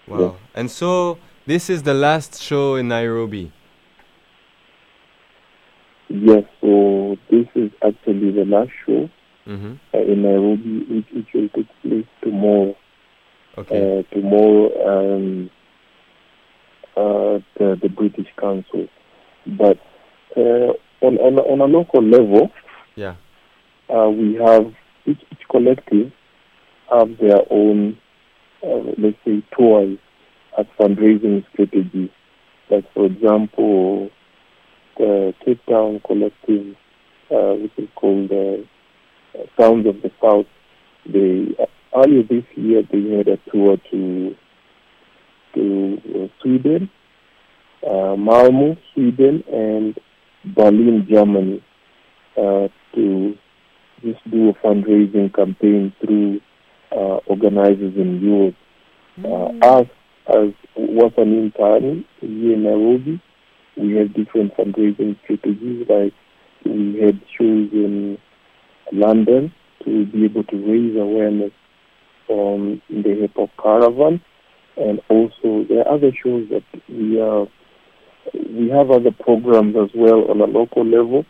[0.08, 0.20] Wow.
[0.20, 0.34] Yes.
[0.54, 3.52] And so this is the last show in Nairobi.
[6.10, 9.10] Yes, so this is actually the last show
[9.48, 9.74] Mm-hmm.
[9.94, 12.76] uh, in Nairobi, which, which will take place tomorrow.
[13.60, 14.00] Okay.
[14.00, 15.52] Uh, tomorrow, um,
[16.98, 18.88] uh, the, the British Council.
[19.46, 19.78] But
[20.36, 20.74] uh,
[21.06, 22.50] on, on, a- on a local level,
[22.96, 23.18] Yeah.
[23.96, 24.74] uh, we have
[25.06, 26.12] each, each collective
[26.90, 28.00] have their own,
[28.64, 30.00] uh, let's say, tours
[30.58, 32.10] as fundraising strategies.
[32.70, 34.10] Like, for example,
[34.98, 36.76] the Cape Town collective,
[37.32, 38.64] uh, which is called uh,
[39.60, 40.46] Sounds of the South,
[41.06, 41.56] they
[41.96, 44.36] earlier this year they had a tour to
[45.54, 46.90] to uh, Sweden,
[47.88, 49.98] uh, Malmo, Sweden, and
[50.54, 51.64] Berlin, Germany,
[52.38, 53.38] uh, to
[54.04, 56.42] just do a fundraising campaign through
[56.92, 58.56] uh, organizers in Europe.
[59.24, 59.88] Uh, us,
[60.28, 63.22] as was an intern here in Nairobi,
[63.78, 65.86] we have different fundraising strategies.
[65.88, 66.14] Like
[66.66, 68.18] we had shows in
[68.92, 69.54] London
[69.84, 71.52] to be able to raise awareness
[72.28, 74.22] on the hip hop caravan,
[74.78, 77.48] and also there are other shows that we are.
[78.34, 81.26] We have other programs as well on a local level,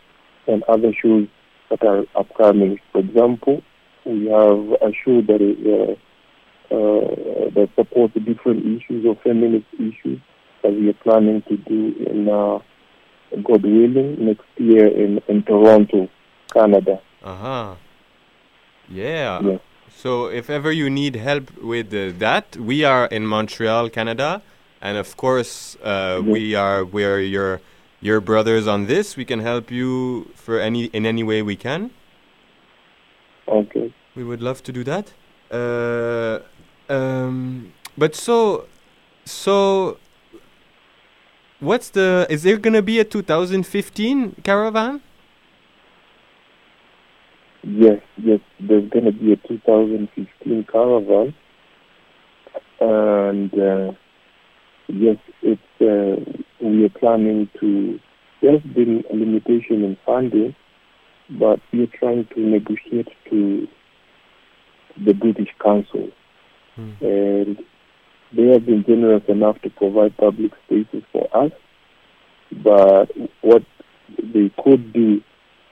[0.46, 1.28] and other shows
[1.70, 2.78] that are upcoming.
[2.92, 3.62] For example,
[4.06, 5.94] we have a show that is uh,
[6.70, 10.20] uh, that support the different issues or feminist issues
[10.62, 12.58] that we are planning to do in uh,
[13.42, 16.08] God willing next year in, in Toronto,
[16.52, 17.00] Canada.
[17.22, 17.74] Uh-huh.
[18.88, 19.40] Yeah.
[19.42, 19.60] Yes.
[19.88, 24.42] So if ever you need help with uh, that, we are in Montreal, Canada,
[24.80, 27.60] and of course uh, we are we are your
[28.00, 29.16] your brothers on this.
[29.16, 31.90] We can help you for any in any way we can.
[33.48, 33.92] Okay.
[34.14, 35.12] We would love to do that.
[35.50, 36.40] Uh,
[36.88, 38.66] um, but so
[39.24, 39.98] so
[41.60, 45.00] what's the is there gonna be a 2015 caravan?
[47.68, 51.34] Yes, yes, there's going to be a 2015 caravan,
[52.80, 53.92] and uh,
[54.86, 57.98] yes, it's uh, we are planning to.
[58.40, 60.54] There's been a limitation in funding,
[61.28, 63.66] but we are trying to negotiate to
[65.04, 66.10] the British Council,
[66.76, 67.58] and
[68.34, 71.52] they have been generous enough to provide public spaces for us.
[72.62, 73.10] But
[73.42, 73.62] what
[74.18, 75.20] they could do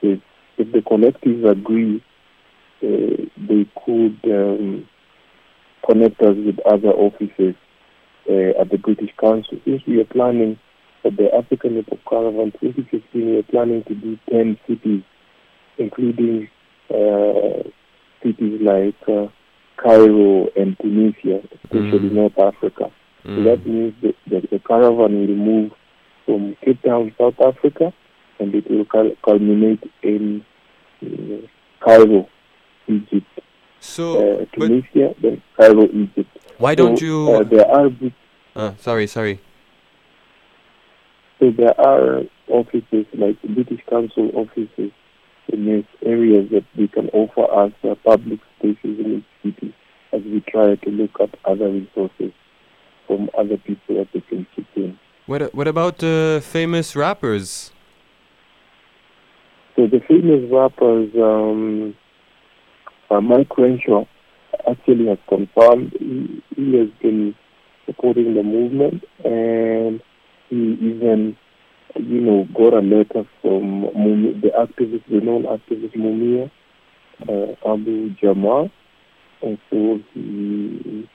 [0.01, 0.19] is
[0.57, 2.03] if the collectives agree,
[2.83, 4.87] uh, they could um,
[5.85, 7.55] connect us with other offices
[8.29, 9.59] uh, at the British Council.
[9.65, 10.59] Since we are planning
[11.01, 15.03] for the African Hip Caravan 2015, we are planning to do 10 cities,
[15.77, 16.49] including
[16.89, 17.63] uh,
[18.23, 19.27] cities like uh,
[19.77, 22.91] Cairo and Tunisia, especially North Africa.
[23.23, 25.71] So that means that the, the caravan will move
[26.25, 27.91] from Cape Town, South Africa,
[28.39, 30.45] and it will cul- culminate in
[31.03, 31.07] uh,
[31.83, 32.27] Cairo,
[32.87, 33.25] Egypt.
[33.79, 36.29] So, uh, Tunisia, then Cairo, Egypt.
[36.59, 38.13] Why don't So, you- Uh, there are big-
[38.55, 39.39] Uh, sorry, sorry.
[41.39, 44.91] so there are offices like British Council offices
[45.49, 49.75] in these areas that they can offer us uh, public spaces in each city
[50.13, 52.31] as we try to look at other resources
[53.07, 54.97] from other people that they can chip in.
[55.25, 57.71] What what about uh, famous rappers?
[59.75, 61.95] So the famous rappers, um,
[63.09, 64.05] uh, Mike Crenshaw,
[64.69, 67.35] actually has confirmed he, he has been
[67.85, 70.01] supporting the movement, and
[70.49, 71.37] he even
[71.95, 73.81] you know, got a letter from
[74.41, 76.51] the activist, the known activist Mumia
[77.29, 78.69] uh, Abu Jamal,
[79.41, 81.07] and so he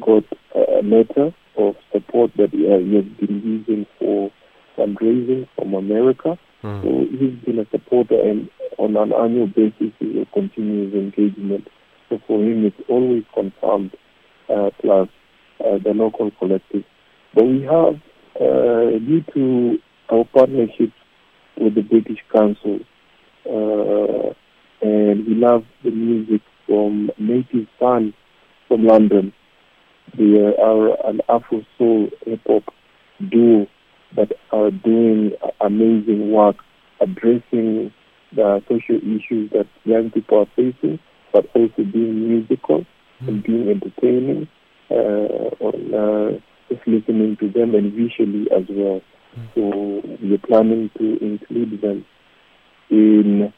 [0.00, 0.24] got
[0.54, 4.30] a letter of support that he, uh, has been using for
[4.76, 6.38] fundraising from America.
[6.62, 6.82] Hmm.
[6.82, 11.68] So he's been a supporter, and on an annual basis, he will continue his engagement.
[12.08, 13.92] So for him, it's always confirmed,
[14.48, 15.08] uh, plus
[15.60, 16.84] uh, the local collective.
[17.34, 17.96] But we have,
[18.36, 19.78] uh, due to
[20.10, 20.90] our partnership
[21.58, 22.80] with the British Council,
[23.46, 24.32] uh,
[24.82, 28.12] and we love the music from Native Son
[28.68, 29.32] from London.
[30.16, 32.64] They are an Afro soul hip hop
[33.30, 33.66] duo
[34.16, 36.56] that are doing amazing work
[37.00, 37.92] addressing
[38.34, 40.98] the social issues that young people are facing,
[41.32, 42.84] but also being musical
[43.20, 44.48] and being entertaining,
[44.90, 44.94] uh,
[45.60, 46.38] on uh,
[46.68, 49.00] just listening to them and visually as well.
[49.54, 52.04] So we're planning to include them
[52.90, 53.52] in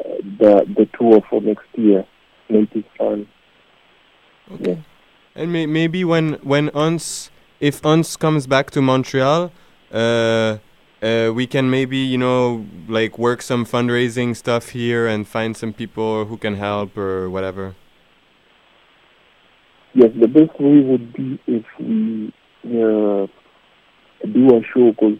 [0.00, 0.08] uh,
[0.38, 2.06] the the tour for next year,
[2.48, 3.26] Native Son.
[4.52, 4.82] Okay.
[5.34, 7.30] And may- maybe when when Uns,
[7.60, 9.52] if Uns comes back to Montreal,
[9.92, 10.58] uh,
[11.02, 15.72] uh, we can maybe you know like work some fundraising stuff here and find some
[15.72, 17.74] people who can help or whatever.
[19.94, 22.32] Yes, the best way would be if we
[22.64, 23.26] uh,
[24.26, 25.18] do a show because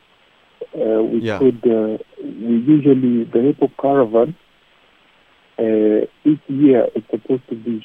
[0.74, 1.38] uh, we Yeah.
[1.38, 1.60] could.
[1.66, 4.34] Uh, we usually the hip hop caravan.
[5.58, 7.84] Uh, each year is supposed to be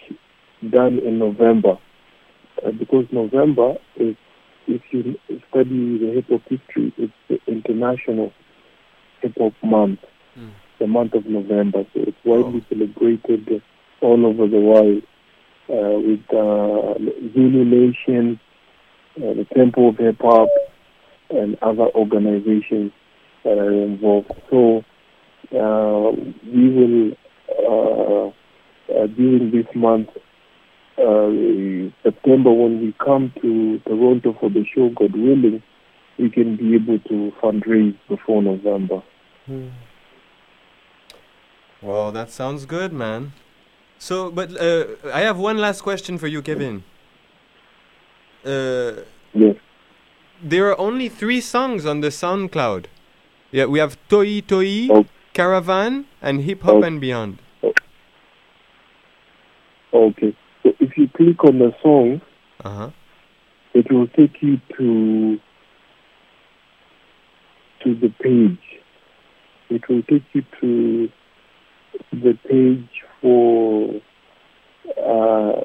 [0.69, 1.77] done in November
[2.65, 4.15] uh, because November is,
[4.67, 8.31] if you study the hip hop history, it's the international
[9.21, 9.99] hip hop month,
[10.79, 11.83] the month of November.
[11.93, 13.61] So it's widely celebrated
[14.01, 15.03] all over the world
[15.69, 16.97] uh, with uh,
[17.33, 18.39] Zulu Nation,
[19.17, 20.49] uh, the Temple of Hip Hop,
[21.29, 22.91] and other organizations
[23.43, 24.31] that are involved.
[24.49, 24.83] So
[25.51, 26.11] uh,
[26.45, 27.11] we will,
[27.49, 28.27] uh,
[28.93, 30.09] uh, during this month,
[30.97, 31.29] uh,
[32.03, 35.61] September, when we come to Toronto for the show, God willing,
[36.17, 39.03] we can be able to fundraise before November.
[41.81, 43.33] Well, that sounds good, man.
[43.99, 46.83] So, but uh, I have one last question for you, Kevin.
[48.43, 49.03] Uh,
[49.33, 49.55] yes.
[50.41, 52.85] There are only three songs on the SoundCloud.
[53.51, 57.39] Yeah, we have Toi Toi, Caravan, and Hip Hop and Beyond.
[59.93, 60.35] Okay.
[60.63, 62.21] So if you click on the song,
[62.63, 62.89] Uh huh.
[63.73, 65.39] it will take you to
[67.83, 68.59] to the page.
[69.69, 71.09] It will take you to
[72.11, 72.89] the page
[73.21, 73.95] for
[74.97, 75.61] uh,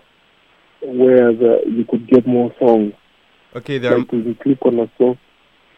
[0.83, 2.95] where the, you could get more songs.
[3.55, 3.99] Okay, there.
[3.99, 5.19] Like when you click on a song,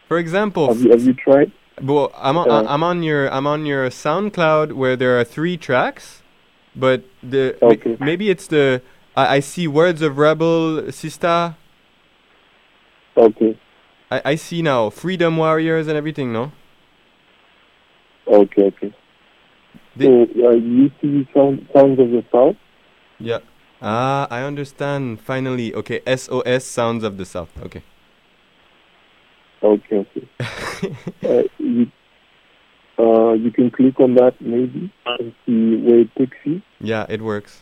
[0.07, 1.51] For example, have you, have you tried?
[1.81, 5.57] Well, I'm on, Uh, I'm on your I'm on your SoundCloud where there are three
[5.57, 6.21] tracks,
[6.75, 7.97] but the Okay.
[7.99, 8.81] maybe it's the
[9.15, 11.55] I, I see Words of Rebel, Sista.
[13.17, 13.57] Okay.
[14.11, 16.31] I, I see now Freedom Warriors and everything.
[16.31, 16.51] No.
[18.27, 18.93] Okay, okay.
[19.99, 22.55] so uh, you see sound, sounds of the south.
[23.19, 23.39] Yeah.
[23.81, 25.19] Ah, I understand.
[25.19, 26.01] Finally, okay.
[26.15, 27.49] SOS Sounds of the South.
[27.63, 27.81] Okay.
[29.63, 30.27] Okay, okay.
[31.23, 31.87] uh, you,
[32.99, 36.61] uh, you can click on that maybe and see where it takes you.
[36.79, 37.61] Yeah, it works.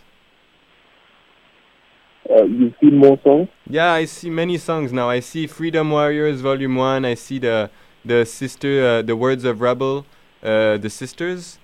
[2.29, 3.49] Uh, you see more songs.
[3.69, 5.09] Yeah, I see many songs now.
[5.09, 7.05] I see Freedom Warriors Volume One.
[7.05, 7.69] I see the
[8.05, 10.05] the sister, uh, the Words of Rebel,
[10.43, 11.57] uh, the sisters,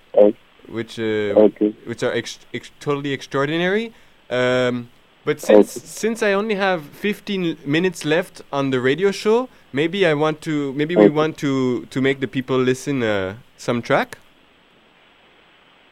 [0.68, 1.74] which uh, Okay.
[1.84, 3.92] which are ex- ex- totally extraordinary.
[4.30, 4.88] Um,
[5.24, 10.14] but since since I only have 15 minutes left on the radio show, maybe I
[10.14, 14.18] want to maybe we want to to make the people listen uh, some track.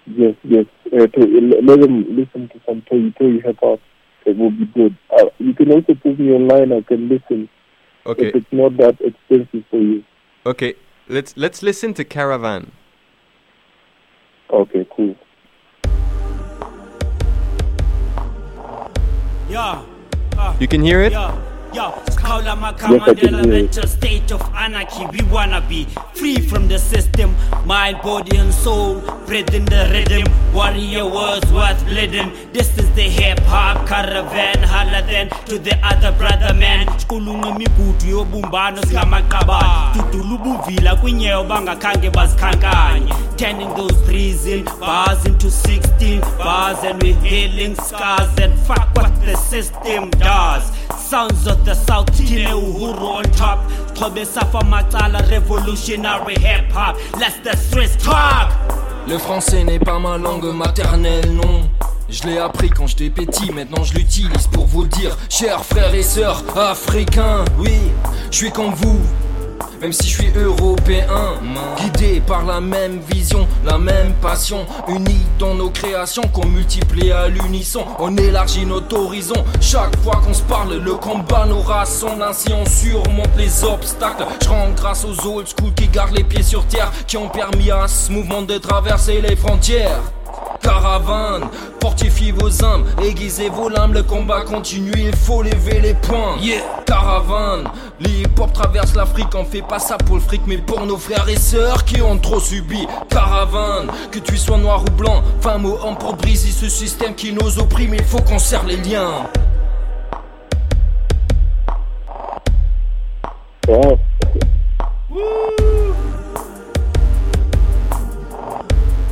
[0.06, 0.64] Yes, yes.
[0.86, 3.80] Uh, to, let them listen to some Toi Toi hip hop.
[4.24, 4.96] It will be good.
[5.10, 6.72] Uh, you can also put me online.
[6.72, 7.48] I can listen.
[8.06, 8.28] Okay.
[8.28, 10.04] If it's not that expensive for you.
[10.46, 10.74] Okay,
[11.08, 12.72] let's let's listen to Caravan.
[14.50, 15.14] Okay, cool.
[20.60, 21.12] You can hear it?
[21.74, 21.88] Yeah.
[21.88, 25.06] Yeah, Kaula Yes, I Makama can mental state of anarchy.
[25.12, 27.34] We wanna be free from the system,
[27.66, 29.00] mind, body, and soul.
[29.26, 32.32] Breathing the rhythm, warrior words worth bleeding.
[32.52, 34.62] This is the hip hop caravan.
[34.62, 36.86] Holla then to the other brother man.
[36.98, 39.92] Siqulunqa imigudu yobumbano singamaqaba.
[39.94, 43.12] Dudula ubuvila kwinyewo bangakhange bazikhankanye.
[43.36, 49.36] Turning those prison bars into 16 bars and we're healing scars and fuck what the
[49.36, 50.72] system does.
[51.08, 53.60] Sons of the South, Tine Uhuru on top.
[53.96, 56.98] Kobe Safa Matala, revolutionary hip hop.
[57.18, 58.52] Let's the Swiss talk.
[59.08, 61.66] Le français n'est pas ma langue maternelle, non.
[62.10, 65.16] Je l'ai appris quand j'étais petit, maintenant je l'utilise pour vous le dire.
[65.30, 67.78] Chers frères et sœurs africains, oui,
[68.30, 69.00] je suis comme vous.
[69.80, 71.06] Même si je suis européen,
[71.78, 77.28] guidé par la même vision, la même passion, unis dans nos créations qu'on multiplie à
[77.28, 77.84] l'unisson.
[77.98, 79.44] On élargit notre horizon.
[79.60, 82.22] Chaque fois qu'on se parle, le combat nous rassemble.
[82.22, 84.24] Ainsi on surmonte les obstacles.
[84.42, 87.70] Je rends grâce aux old school qui gardent les pieds sur terre, qui ont permis
[87.70, 90.00] à ce mouvement de traverser les frontières.
[90.60, 91.48] Caravane,
[91.80, 96.36] fortifiez vos âmes, aiguisez vos lames, le combat continue, il faut lever les poings.
[96.40, 97.68] Yeah, caravane,
[98.00, 101.36] l'hip-hop traverse l'Afrique, on fait pas ça pour le fric, mais pour nos frères et
[101.36, 102.86] sœurs qui ont trop subi.
[103.08, 107.32] Caravane, que tu sois noir ou blanc, femme ou homme pour briser ce système qui
[107.32, 109.26] nous opprime, il faut qu'on serre les liens.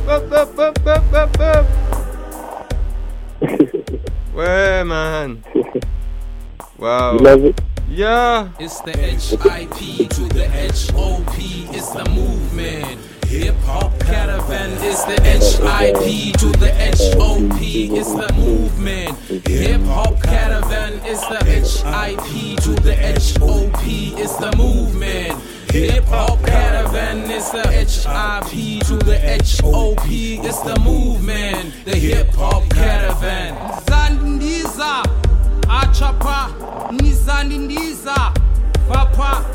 [0.07, 1.65] Up, up, up, up, up, up.
[4.33, 5.43] ouais, man.
[6.77, 7.13] Wow.
[7.13, 7.61] You love it?
[7.89, 8.47] Yeah.
[8.57, 11.35] It's the HIP to the HOP.
[11.75, 13.01] It's the movement.
[13.27, 17.59] Hip Hop Caravan is the HIP to the HOP.
[17.59, 19.17] It's the movement.
[19.45, 23.83] Hip Hop Caravan is the HIP to the HOP.
[24.17, 25.16] It's the movement.
[25.77, 29.19] Hip Hop Caravan is the HIP to the
[29.61, 30.07] HOP.
[30.09, 31.85] It's the movement.
[31.85, 33.53] The Hip Hop Caravan.
[33.85, 35.03] Zandiza,
[35.67, 36.49] Achapa,
[36.97, 38.33] Nizandiza,
[38.87, 39.45] Papa.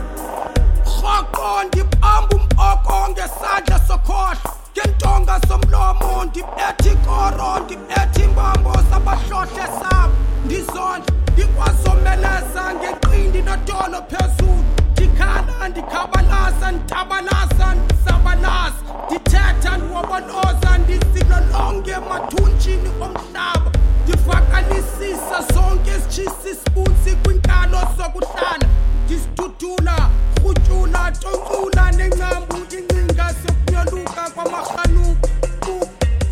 [1.03, 10.13] Rhoko ndibamba umboko ngesandla sokhohlo ngentonga somlomo ndibetha ikoro ndibetha imbambo sabahlohle sabo
[10.45, 14.65] ndizondla ndikwazomeleza ngeqindi nodolo phezulu
[15.13, 23.71] ndikhala ndikhabalaza nditabalaza ndisabalaza ndithetha ndiwoboloza ndizilolonge emathunjini omhlaba
[24.03, 28.67] ndivakalisisa zonke isitshisi isibunsi kwinkalo zokuhlala
[29.05, 29.97] ndisidudula
[30.43, 35.29] rhutyula toncula nencambu incinga sokunyoluka kwamarhanuku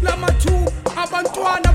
[0.02, 0.72] lamathuba
[1.02, 1.72] abantwana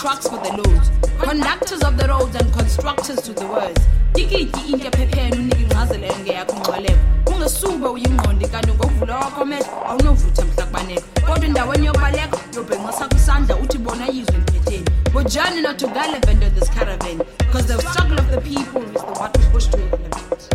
[0.00, 0.90] trucks for the loads.
[1.20, 3.80] Conductors of the roads and constructors to the words.
[4.14, 10.66] Tikiti into ephepheni unike ingcazelo engeyakho ngxwaleko ungesube uyingqondi kanti ngokuvula wakho amehlo awunovutha mhla
[10.66, 14.84] kubaneko kodwa endaweni yokubaleka yobhenqisa kwisandla uthi bona yizwe ndiphetheni
[15.14, 18.92] We're journey not to Gallivant or this caravan because the struggle of the people is
[18.92, 20.48] the what we push to elevate.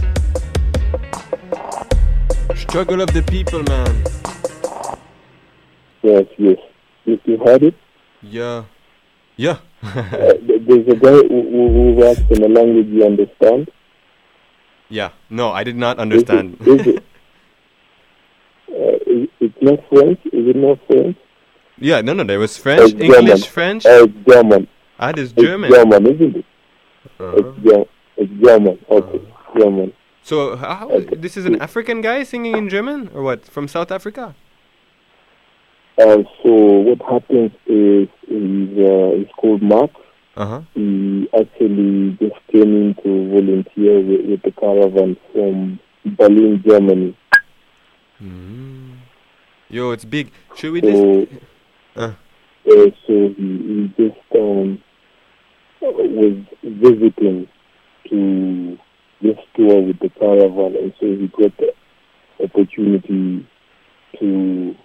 [2.57, 4.03] Struggle of the people, man.
[6.01, 6.57] Yes, yes.
[7.05, 7.75] You, you heard it?
[8.21, 8.63] Yeah.
[9.37, 9.57] Yeah.
[9.85, 10.33] Uh,
[10.67, 13.69] there's a guy who, who, raps in a language you understand.
[14.89, 15.11] yeah.
[15.29, 16.57] No, I did not understand.
[16.61, 17.03] Is it?
[18.67, 20.19] Uh, is, it's not French?
[20.25, 21.15] Is it not French?
[21.77, 23.41] yeah, no, no, there was French, It's English, German.
[23.43, 23.85] French.
[23.85, 24.67] Uh, it's German.
[24.99, 25.71] Ah, there's It's German.
[25.71, 26.45] German, isn't it?
[27.19, 27.35] Uh-huh.
[27.37, 27.85] It's, Ger-
[28.17, 28.79] it's German.
[28.89, 29.21] Okay,
[29.57, 29.93] German.
[30.23, 33.45] So, how, this is an African guy singing in German, or what?
[33.45, 34.35] From South Africa?
[35.97, 39.91] Uh, so what happens is, is uh, it's called Mark.
[40.35, 40.61] Uh-huh.
[40.73, 45.79] He actually just came in to volunteer with, with the caravan from
[46.17, 47.15] Berlin, Germany.
[49.69, 50.31] Yo, it's big.
[50.55, 51.41] Should we So, just?
[51.95, 52.01] Uh.
[52.01, 52.13] uh,
[53.07, 54.81] so he, he just um,
[55.81, 57.47] was visiting
[58.09, 58.77] to
[59.21, 61.73] this tour with the caravan, and so he got the
[62.43, 63.47] opportunity
[64.19, 64.75] to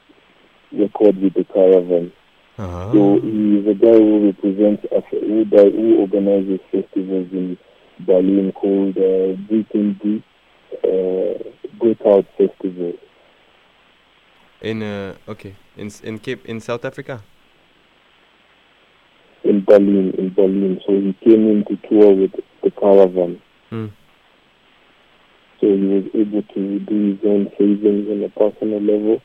[0.73, 2.13] record with the caravan.
[2.59, 2.93] Uh-huh.
[2.93, 7.57] So he's a guy who represents, who, who organizes festivals in
[8.01, 10.25] Berlin called uh, Britain Deep
[10.85, 12.93] uh, Breakout Festival.
[14.61, 17.23] In uh, okay, in in Cape in South Africa.
[19.45, 20.81] in Berlin, in Berlin.
[20.87, 23.41] So he came in to tour with the caravan.
[23.71, 23.87] Hmm.
[25.61, 29.21] So he was able to do his own savings on a personal level,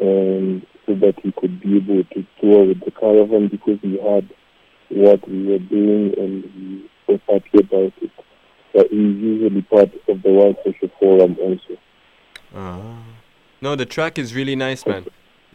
[0.00, 4.28] and so that he could be able to tour with the caravan because he had
[4.90, 8.10] what we were doing and he was happy about it.
[8.72, 11.78] But he's usually part of the World Social Forum also.
[12.54, 13.02] Ah.
[13.60, 15.06] No, the track is really nice, man.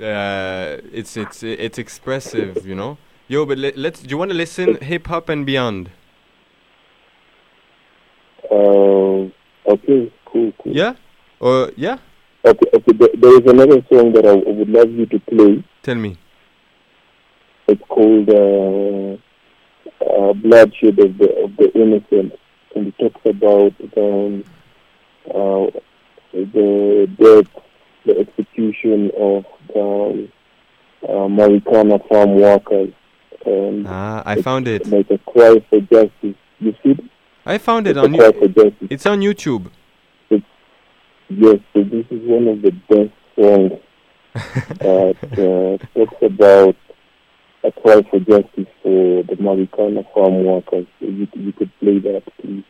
[0.01, 2.97] Uh, it's it's it's expressive, you know.
[3.27, 4.01] Yo, but let, let's.
[4.01, 5.91] Do you want to listen hip hop and beyond?
[8.49, 9.29] Uh,
[9.67, 10.73] okay, cool, cool.
[10.73, 10.95] Yeah.
[11.39, 11.97] Or yeah.
[12.45, 12.91] Okay, okay.
[12.93, 15.63] There, is another song that I would love you to play.
[15.83, 16.17] Tell me.
[17.67, 19.17] It's called uh,
[20.05, 22.33] uh, "Bloodshed of the of the Innocent,"
[22.75, 24.43] and it talks about um,
[25.29, 25.67] uh,
[26.33, 27.63] the death,
[28.05, 30.31] the execution of um,
[31.03, 32.93] uh, Marikana farm workers.
[33.45, 34.87] And Ah, I found it.
[34.87, 36.35] Like a cry for justice.
[36.59, 36.95] You see?
[37.45, 38.39] I found it It's on a cry you.
[38.39, 38.87] for justice.
[38.89, 39.69] It's on YouTube.
[41.29, 43.79] Yes, so this is one of the best songs
[44.79, 46.75] that uh, talks about
[47.63, 50.87] a cry for justice for the Marikana farm workers.
[50.99, 52.63] You, you could play that, please.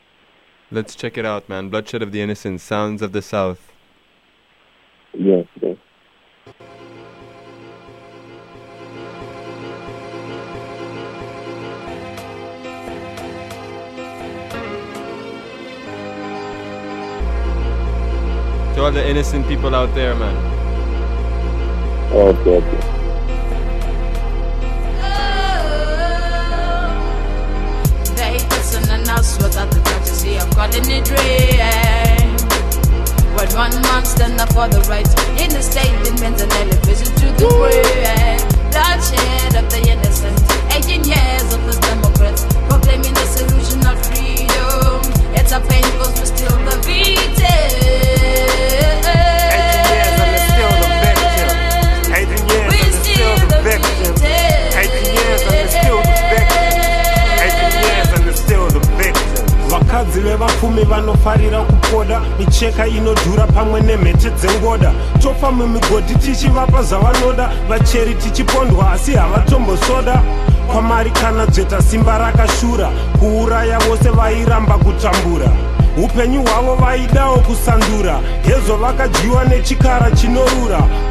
[0.71, 1.69] Let's check it out, man.
[1.69, 3.71] Bloodshed of the Innocent, Sounds of the South.
[5.13, 5.45] Yes,
[18.79, 20.33] To all the innocent people out there, man.
[22.13, 22.79] Okay, okay.
[28.15, 32.37] They listen and us without the courtesy of God in a dream.
[33.35, 37.11] When one man stand up for the rights in the state, it means an elevation
[37.19, 38.39] to the grave.
[38.71, 40.39] Bloodshed of the innocent,
[40.71, 45.03] 18 years of the Democrats proclaiming the solution of freedom.
[45.35, 47.18] It's a pain because we're still the victim.
[59.99, 62.21] Vakadzi vevapfumi vanofarira kupoda.
[62.39, 64.91] Micheka inodhura pamwe nemhete dzengoda.
[65.21, 67.49] Tofa mumigodhi tichivapa zvavanoda.
[67.69, 70.21] Vacheri tichipondwa asi havatombosoda.
[70.71, 72.89] Kwamari kana dzveta simba rakashura
[73.19, 75.51] kuuraya vose vairamba kutambura
[76.03, 78.19] upenyu hwavo vaidawo kusandura.
[78.43, 80.68] Hezvo vakadyiwa nechikara chinorura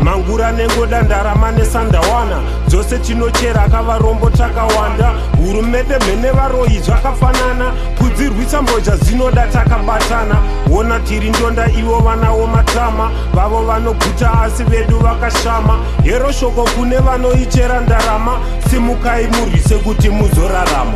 [0.08, 2.40] mangura nengoda ndarama nesandawana.
[2.68, 5.12] Dzose tinochera akavarombo takawanda.
[5.36, 7.72] Hurumende mhene varoyi zvakafanana.
[7.98, 10.36] Kudzirwisa mbozha dzinoda takabatana.
[10.70, 13.10] Wona tiri ndonda ivo vanawo matama.
[13.34, 15.78] Vavo vanoguta asi vedu vakashama.
[16.02, 18.40] Hero shoko kune vanoichera ndarama.
[18.70, 20.92] Simukai murwise kuti muzorarama.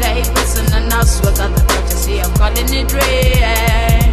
[0.00, 4.03] They listen and us without the courtesy of God in a dream.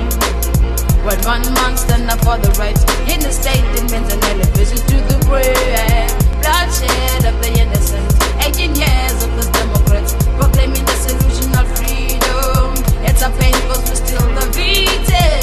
[1.04, 4.78] When one man stand up for the rights in the state, it means an elevation
[4.78, 6.14] to the grave.
[6.46, 8.06] Bloodshed of the innocent,
[8.38, 12.78] 18 years of the Democrats proclaiming the solution of freedom.
[13.02, 15.42] It's a pain because we're still the victim.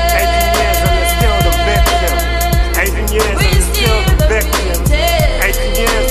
[0.00, 2.16] 18 years and it's still the victim.
[2.80, 4.80] 18 years and it's still the victim.
[5.44, 6.08] 18 years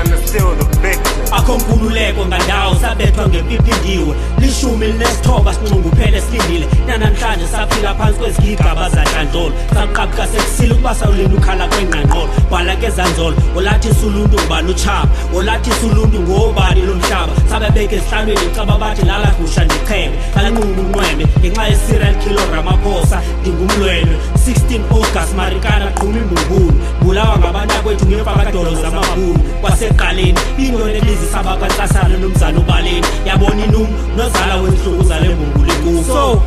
[0.00, 1.28] and it's still the victim.
[1.32, 2.69] akho nkululeko ngandawo
[3.00, 11.34] sabethwa ngempiphindiwe lishumi linesithoba sinxunguphele silindile nanamhlanje saphila phansi kwezigigaba zadlandlolo saqabuka sekusile ukuba sawulini
[11.34, 12.28] ukhala kwengqangqolo.
[12.50, 15.08] Bhala kezanzolo olathi suluntu ngubani utshaba?
[15.34, 22.40] Olathi suluntu ngobani lomhlaba sabebeka esihlalweni icaba bathi lalagusha ndichebe lanqunqa unqweme ngenxa yeserial kilo
[22.52, 32.18] ramaphosa ndingumlwelwe 16 august marikana qhuma imbumbulu bulawa ngabantakwethu ngeempakadolo zamabhulu kwaseqaleni ingone elizisa bakwantsasana
[32.18, 32.58] nomzana
[32.90, 33.86] ubaleni yabona inum
[34.16, 36.42] nozala wenhlungu zale mbumbulu enkulu so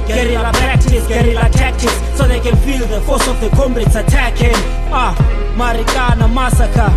[0.51, 1.01] practice
[1.51, 4.55] tactics so they can feel the force of the comrades attacking.
[4.93, 5.15] Ah
[5.57, 6.91] marikana massacre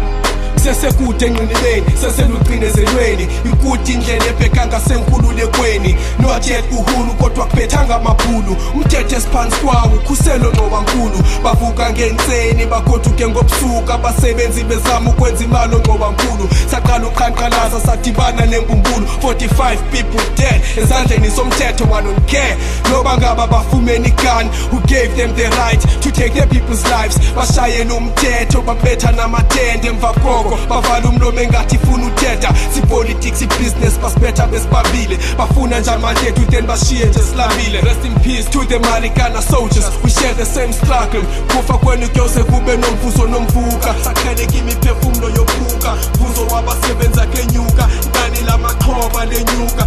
[0.65, 9.57] sesekude enqinibeni seselugcinezelweni ikude indlela ebheka ngasenkululekweni not yet uhulu kodwa kuphethanga amabhulu umthetho esiphansi
[9.57, 13.93] kwawo ukhuselo nqobankulu bavuka ngentseni bagoduke ngobusuku.
[13.93, 22.57] Abasebenzi bezama ukwenza imali onqobankulu saqala uqhanqalaza sadibana nembumbulu 45 people dead ezandleni somthetho wanongcare
[22.91, 27.19] noba ngaba bafumene igun who gave them the right to take their people's lives?
[27.37, 29.89] Bashayela umthetho babetha namatende.
[29.89, 36.45] Emva koko bavala umlomo engathi ifuna uthetha sipolitics ibusiness basibetha besibabile bafuna njani manje ethu
[36.51, 39.85] then bashiye nje silambile rest in peace to the marikana soldiers.
[40.05, 41.23] We share the same struggle.
[41.49, 45.95] Kufa kwenu kuyose kube nomvuzo nomvuka saqheleka imiphefumulo yokuka.
[46.19, 47.89] Vuzo wabasebenza kenyuka.
[48.07, 49.87] Inani lamaqhoba lenyuka.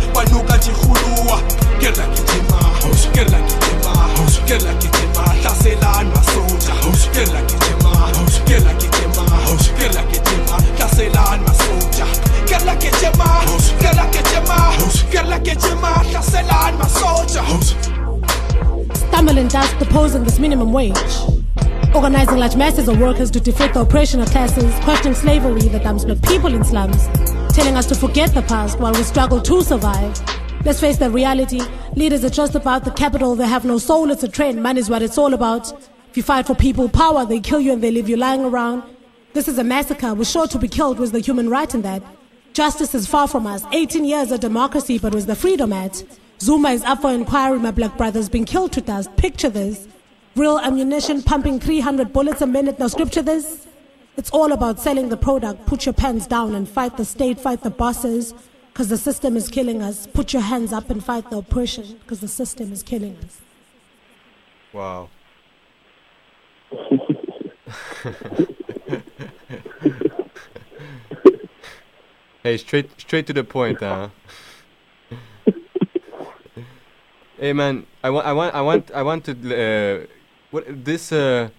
[0.59, 1.41] Nje irhuluwa
[1.81, 2.59] it gijima
[3.13, 3.93] kela gijima
[4.45, 6.73] get gijima hlaselani masoja
[7.13, 7.68] kela gijima
[10.99, 12.05] gijima hlaselani masoja
[12.45, 13.41] kela gijima
[13.79, 14.73] kela gijima
[15.11, 17.43] kela gijima hlaselani masoja
[18.95, 20.95] Stumbling dust opposing this minimum wage.
[21.93, 26.05] Organizing large masses of workers to defeat the oppression of classes, questioning slavery that dumps
[26.05, 27.07] black people in slums,
[27.53, 30.13] telling us to forget the past while we struggle to survive.
[30.63, 31.61] Let's face the reality.
[31.95, 33.35] Leaders are just about the capital.
[33.35, 34.11] They have no soul.
[34.11, 34.61] It's a trend.
[34.61, 35.71] Money is what it's all about.
[36.09, 38.83] If you fight for people power, they kill you and they leave you lying around.
[39.33, 40.13] This is a massacre.
[40.13, 40.99] We're sure to be killed.
[40.99, 42.01] Was the human right in that?
[42.53, 43.63] Justice is far from us.
[43.71, 46.03] 18 years of democracy, but was the freedom at?
[46.39, 47.59] Zuma is up for inquiry.
[47.59, 49.15] My black brother's been killed to dust.
[49.17, 49.87] Picture this.
[50.35, 52.79] Real ammunition pumping 300 bullets a minute.
[52.79, 53.67] Now scripture this.
[54.17, 55.65] It's all about selling the product.
[55.65, 58.33] Put your pens down and fight the state, fight the bosses,
[58.73, 60.07] because the system is killing us.
[60.07, 63.41] Put your hands up and fight the oppression, because the system is killing us.
[64.73, 65.09] Wow.
[72.43, 74.09] hey, straight straight to the point, huh?
[77.39, 80.05] hey man, I want I want I want I want to uh,
[80.51, 81.49] what this uh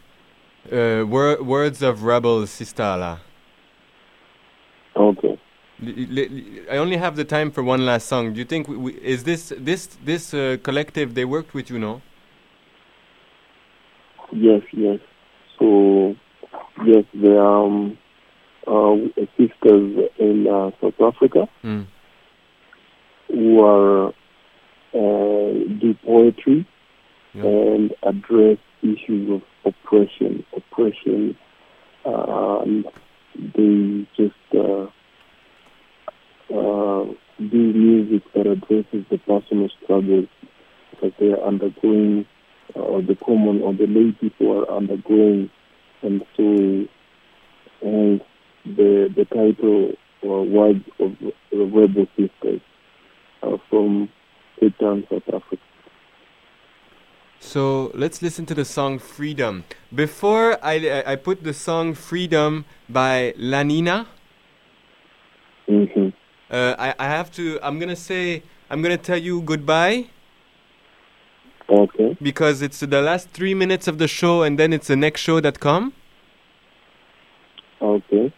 [0.71, 3.21] uh wor- words of rebel sistala.
[4.97, 5.39] Okay.
[5.83, 8.35] I only have the time for one last song.
[8.35, 11.79] Do you think we, we, is this this this uh, collective they worked with you,
[11.79, 12.03] no?
[14.33, 15.01] Yes, yes.
[15.59, 16.15] So,
[16.85, 17.99] yes, they are um,
[18.71, 18.97] uh,
[19.37, 21.87] sisters in uh, South Africa Mm.
[23.29, 24.09] who are
[24.95, 26.67] uh, do poetry
[27.35, 30.45] and address issues of oppression.
[30.57, 31.37] Oppression,
[32.05, 32.85] and
[33.55, 34.87] they just uh,
[36.53, 37.05] uh,
[37.39, 40.29] do music that addresses the personal struggles
[41.01, 42.27] that they are undergoing,
[42.77, 45.51] uh, or the common or the lay people are undergoing,
[46.03, 46.89] and so,
[47.83, 48.21] and
[48.65, 52.61] the the title or words of the Rebel Sisters
[53.43, 54.09] uh, from
[54.59, 55.63] Cape Town, South Africa.
[57.43, 59.65] So let's listen to the song Freedom.
[59.95, 64.07] Before I, I, put the song Freedom by Lanina,
[65.71, 66.09] Mm-hmm.
[66.51, 70.07] uh, I, I have to, I'm going to say, I'm going to tell you goodbye.
[71.69, 72.19] Okay.
[72.21, 75.41] Because it's the last three minutes of the show and then it's the next show
[75.41, 75.93] that come.
[77.81, 78.35] Okay.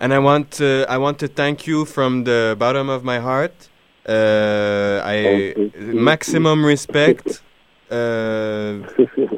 [0.00, 3.68] And I want uh, I want to thank you from the bottom of my heart.
[4.06, 7.42] Uh, I maximum respect.
[7.90, 8.80] Uh,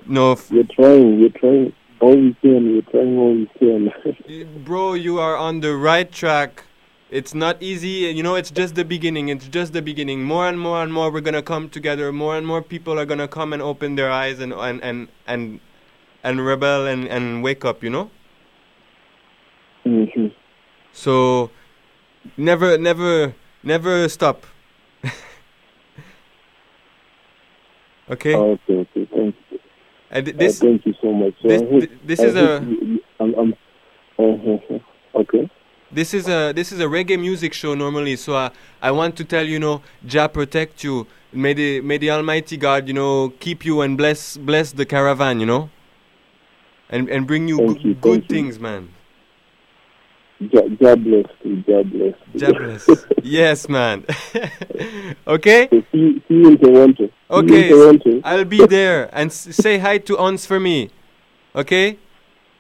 [0.07, 3.93] no, f- You're trying, you're trying all you can, you're trying all you can.
[4.65, 6.65] bro, you are on the right track.
[7.11, 8.11] It's not easy.
[8.17, 9.29] You know, it's just the beginning.
[9.29, 10.25] It's just the beginning.
[10.25, 12.13] More and more and more, we're gonna come together.
[12.13, 15.61] More and more people are gonna come and open their eyes and and and and,
[16.25, 17.85] and rebel and and wake up.
[17.85, 18.11] You know.
[19.87, 20.33] Mhm.
[20.97, 21.51] So,
[22.39, 24.47] never, never, never stop.
[28.11, 28.35] okay.
[28.35, 29.59] Okay, okay, thank you.
[30.11, 31.35] And th- Uh, thank you so much.
[31.43, 32.65] This- hope- this is hope a-
[33.21, 33.55] I'm, I'm,
[34.19, 34.79] uh-huh.
[35.21, 35.51] Okay.
[35.93, 38.17] this is a this is a reggae music show normally.
[38.17, 41.07] So I I want to tell you know, Jah protect you.
[41.33, 45.41] May the may the Almighty God you know keep you and bless bless the caravan.
[45.41, 45.69] You know.
[46.89, 48.37] And and bring you, go- you, good thank you.
[48.37, 48.89] things, man.
[50.53, 51.63] God, God bless you.
[51.67, 52.39] God bless you.
[52.41, 53.07] Jah bless.
[53.23, 54.05] yes, man.
[55.27, 55.69] okay.
[55.71, 57.07] See, see you in Toronto.
[57.07, 58.21] See you in Okay, Toronto.
[58.23, 60.91] I'll be there and s- say hi to Ons for me.
[61.55, 61.99] Okay?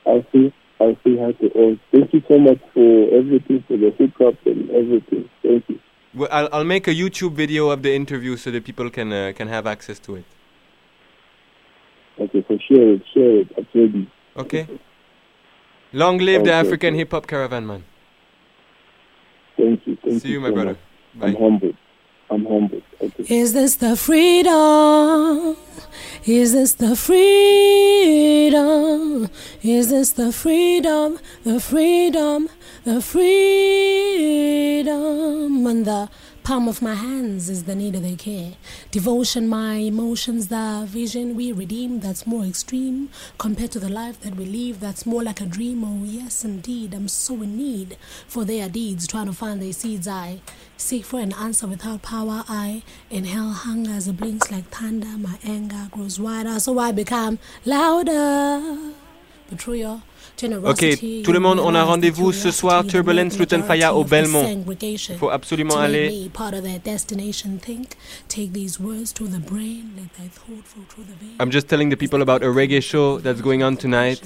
[0.06, 0.52] I'll see.
[0.80, 1.76] I'll say hi to all.
[1.92, 5.28] Thank you so much for everything, for the hookup and everything.
[5.42, 5.78] Thank you.
[6.14, 9.32] Well, I'll, I'll make a YouTube video of the interview so that people can uh,
[9.36, 10.24] can have access to it.
[12.18, 13.48] Okay, so share it, share it.
[13.58, 14.10] I'm ready.
[14.38, 14.66] Okay?
[15.92, 17.84] Long live the African hip hop caravan, man.
[19.56, 19.96] Thank you.
[20.04, 20.76] Thank See you, you, my so brother.
[21.14, 21.28] much.
[21.28, 21.76] I'm humbled.
[22.30, 22.82] I'm humbled.
[23.00, 23.24] Okay.
[23.34, 25.56] Is this the freedom?
[26.24, 28.50] Is this the freedom?
[29.62, 31.18] Is this the freedom?
[31.44, 32.48] The freedom?
[32.84, 34.36] The freedom?
[35.66, 36.08] and the
[36.46, 38.52] palm of my hands is the need of their care.
[38.92, 44.36] Devotion, my emotions, the vision we redeem that's more extreme compared to the life that
[44.36, 45.82] we live that's more like a dream.
[45.82, 47.96] Oh, yes, indeed, I'm so in need
[48.28, 50.06] for their deeds, trying to find their seeds.
[50.06, 50.40] I
[50.76, 52.44] seek for an answer without power.
[52.48, 55.18] I inhale hunger as it blinks like thunder.
[55.18, 58.92] My anger grows wider, so I become louder.
[59.50, 60.02] But through your
[60.64, 60.84] Ok,
[61.24, 64.64] tout le monde, on a rendez-vous ce soir, Turbulence Lutan Fyah au Belmont.
[64.80, 66.10] Il faut absolument aller.
[66.10, 67.58] Me part of their destination.
[67.58, 67.94] Think,
[68.28, 71.36] take these words to the brain, let thy thought flow through the vein.
[71.40, 74.20] I'm just telling the people about a reggae show that's going on tonight.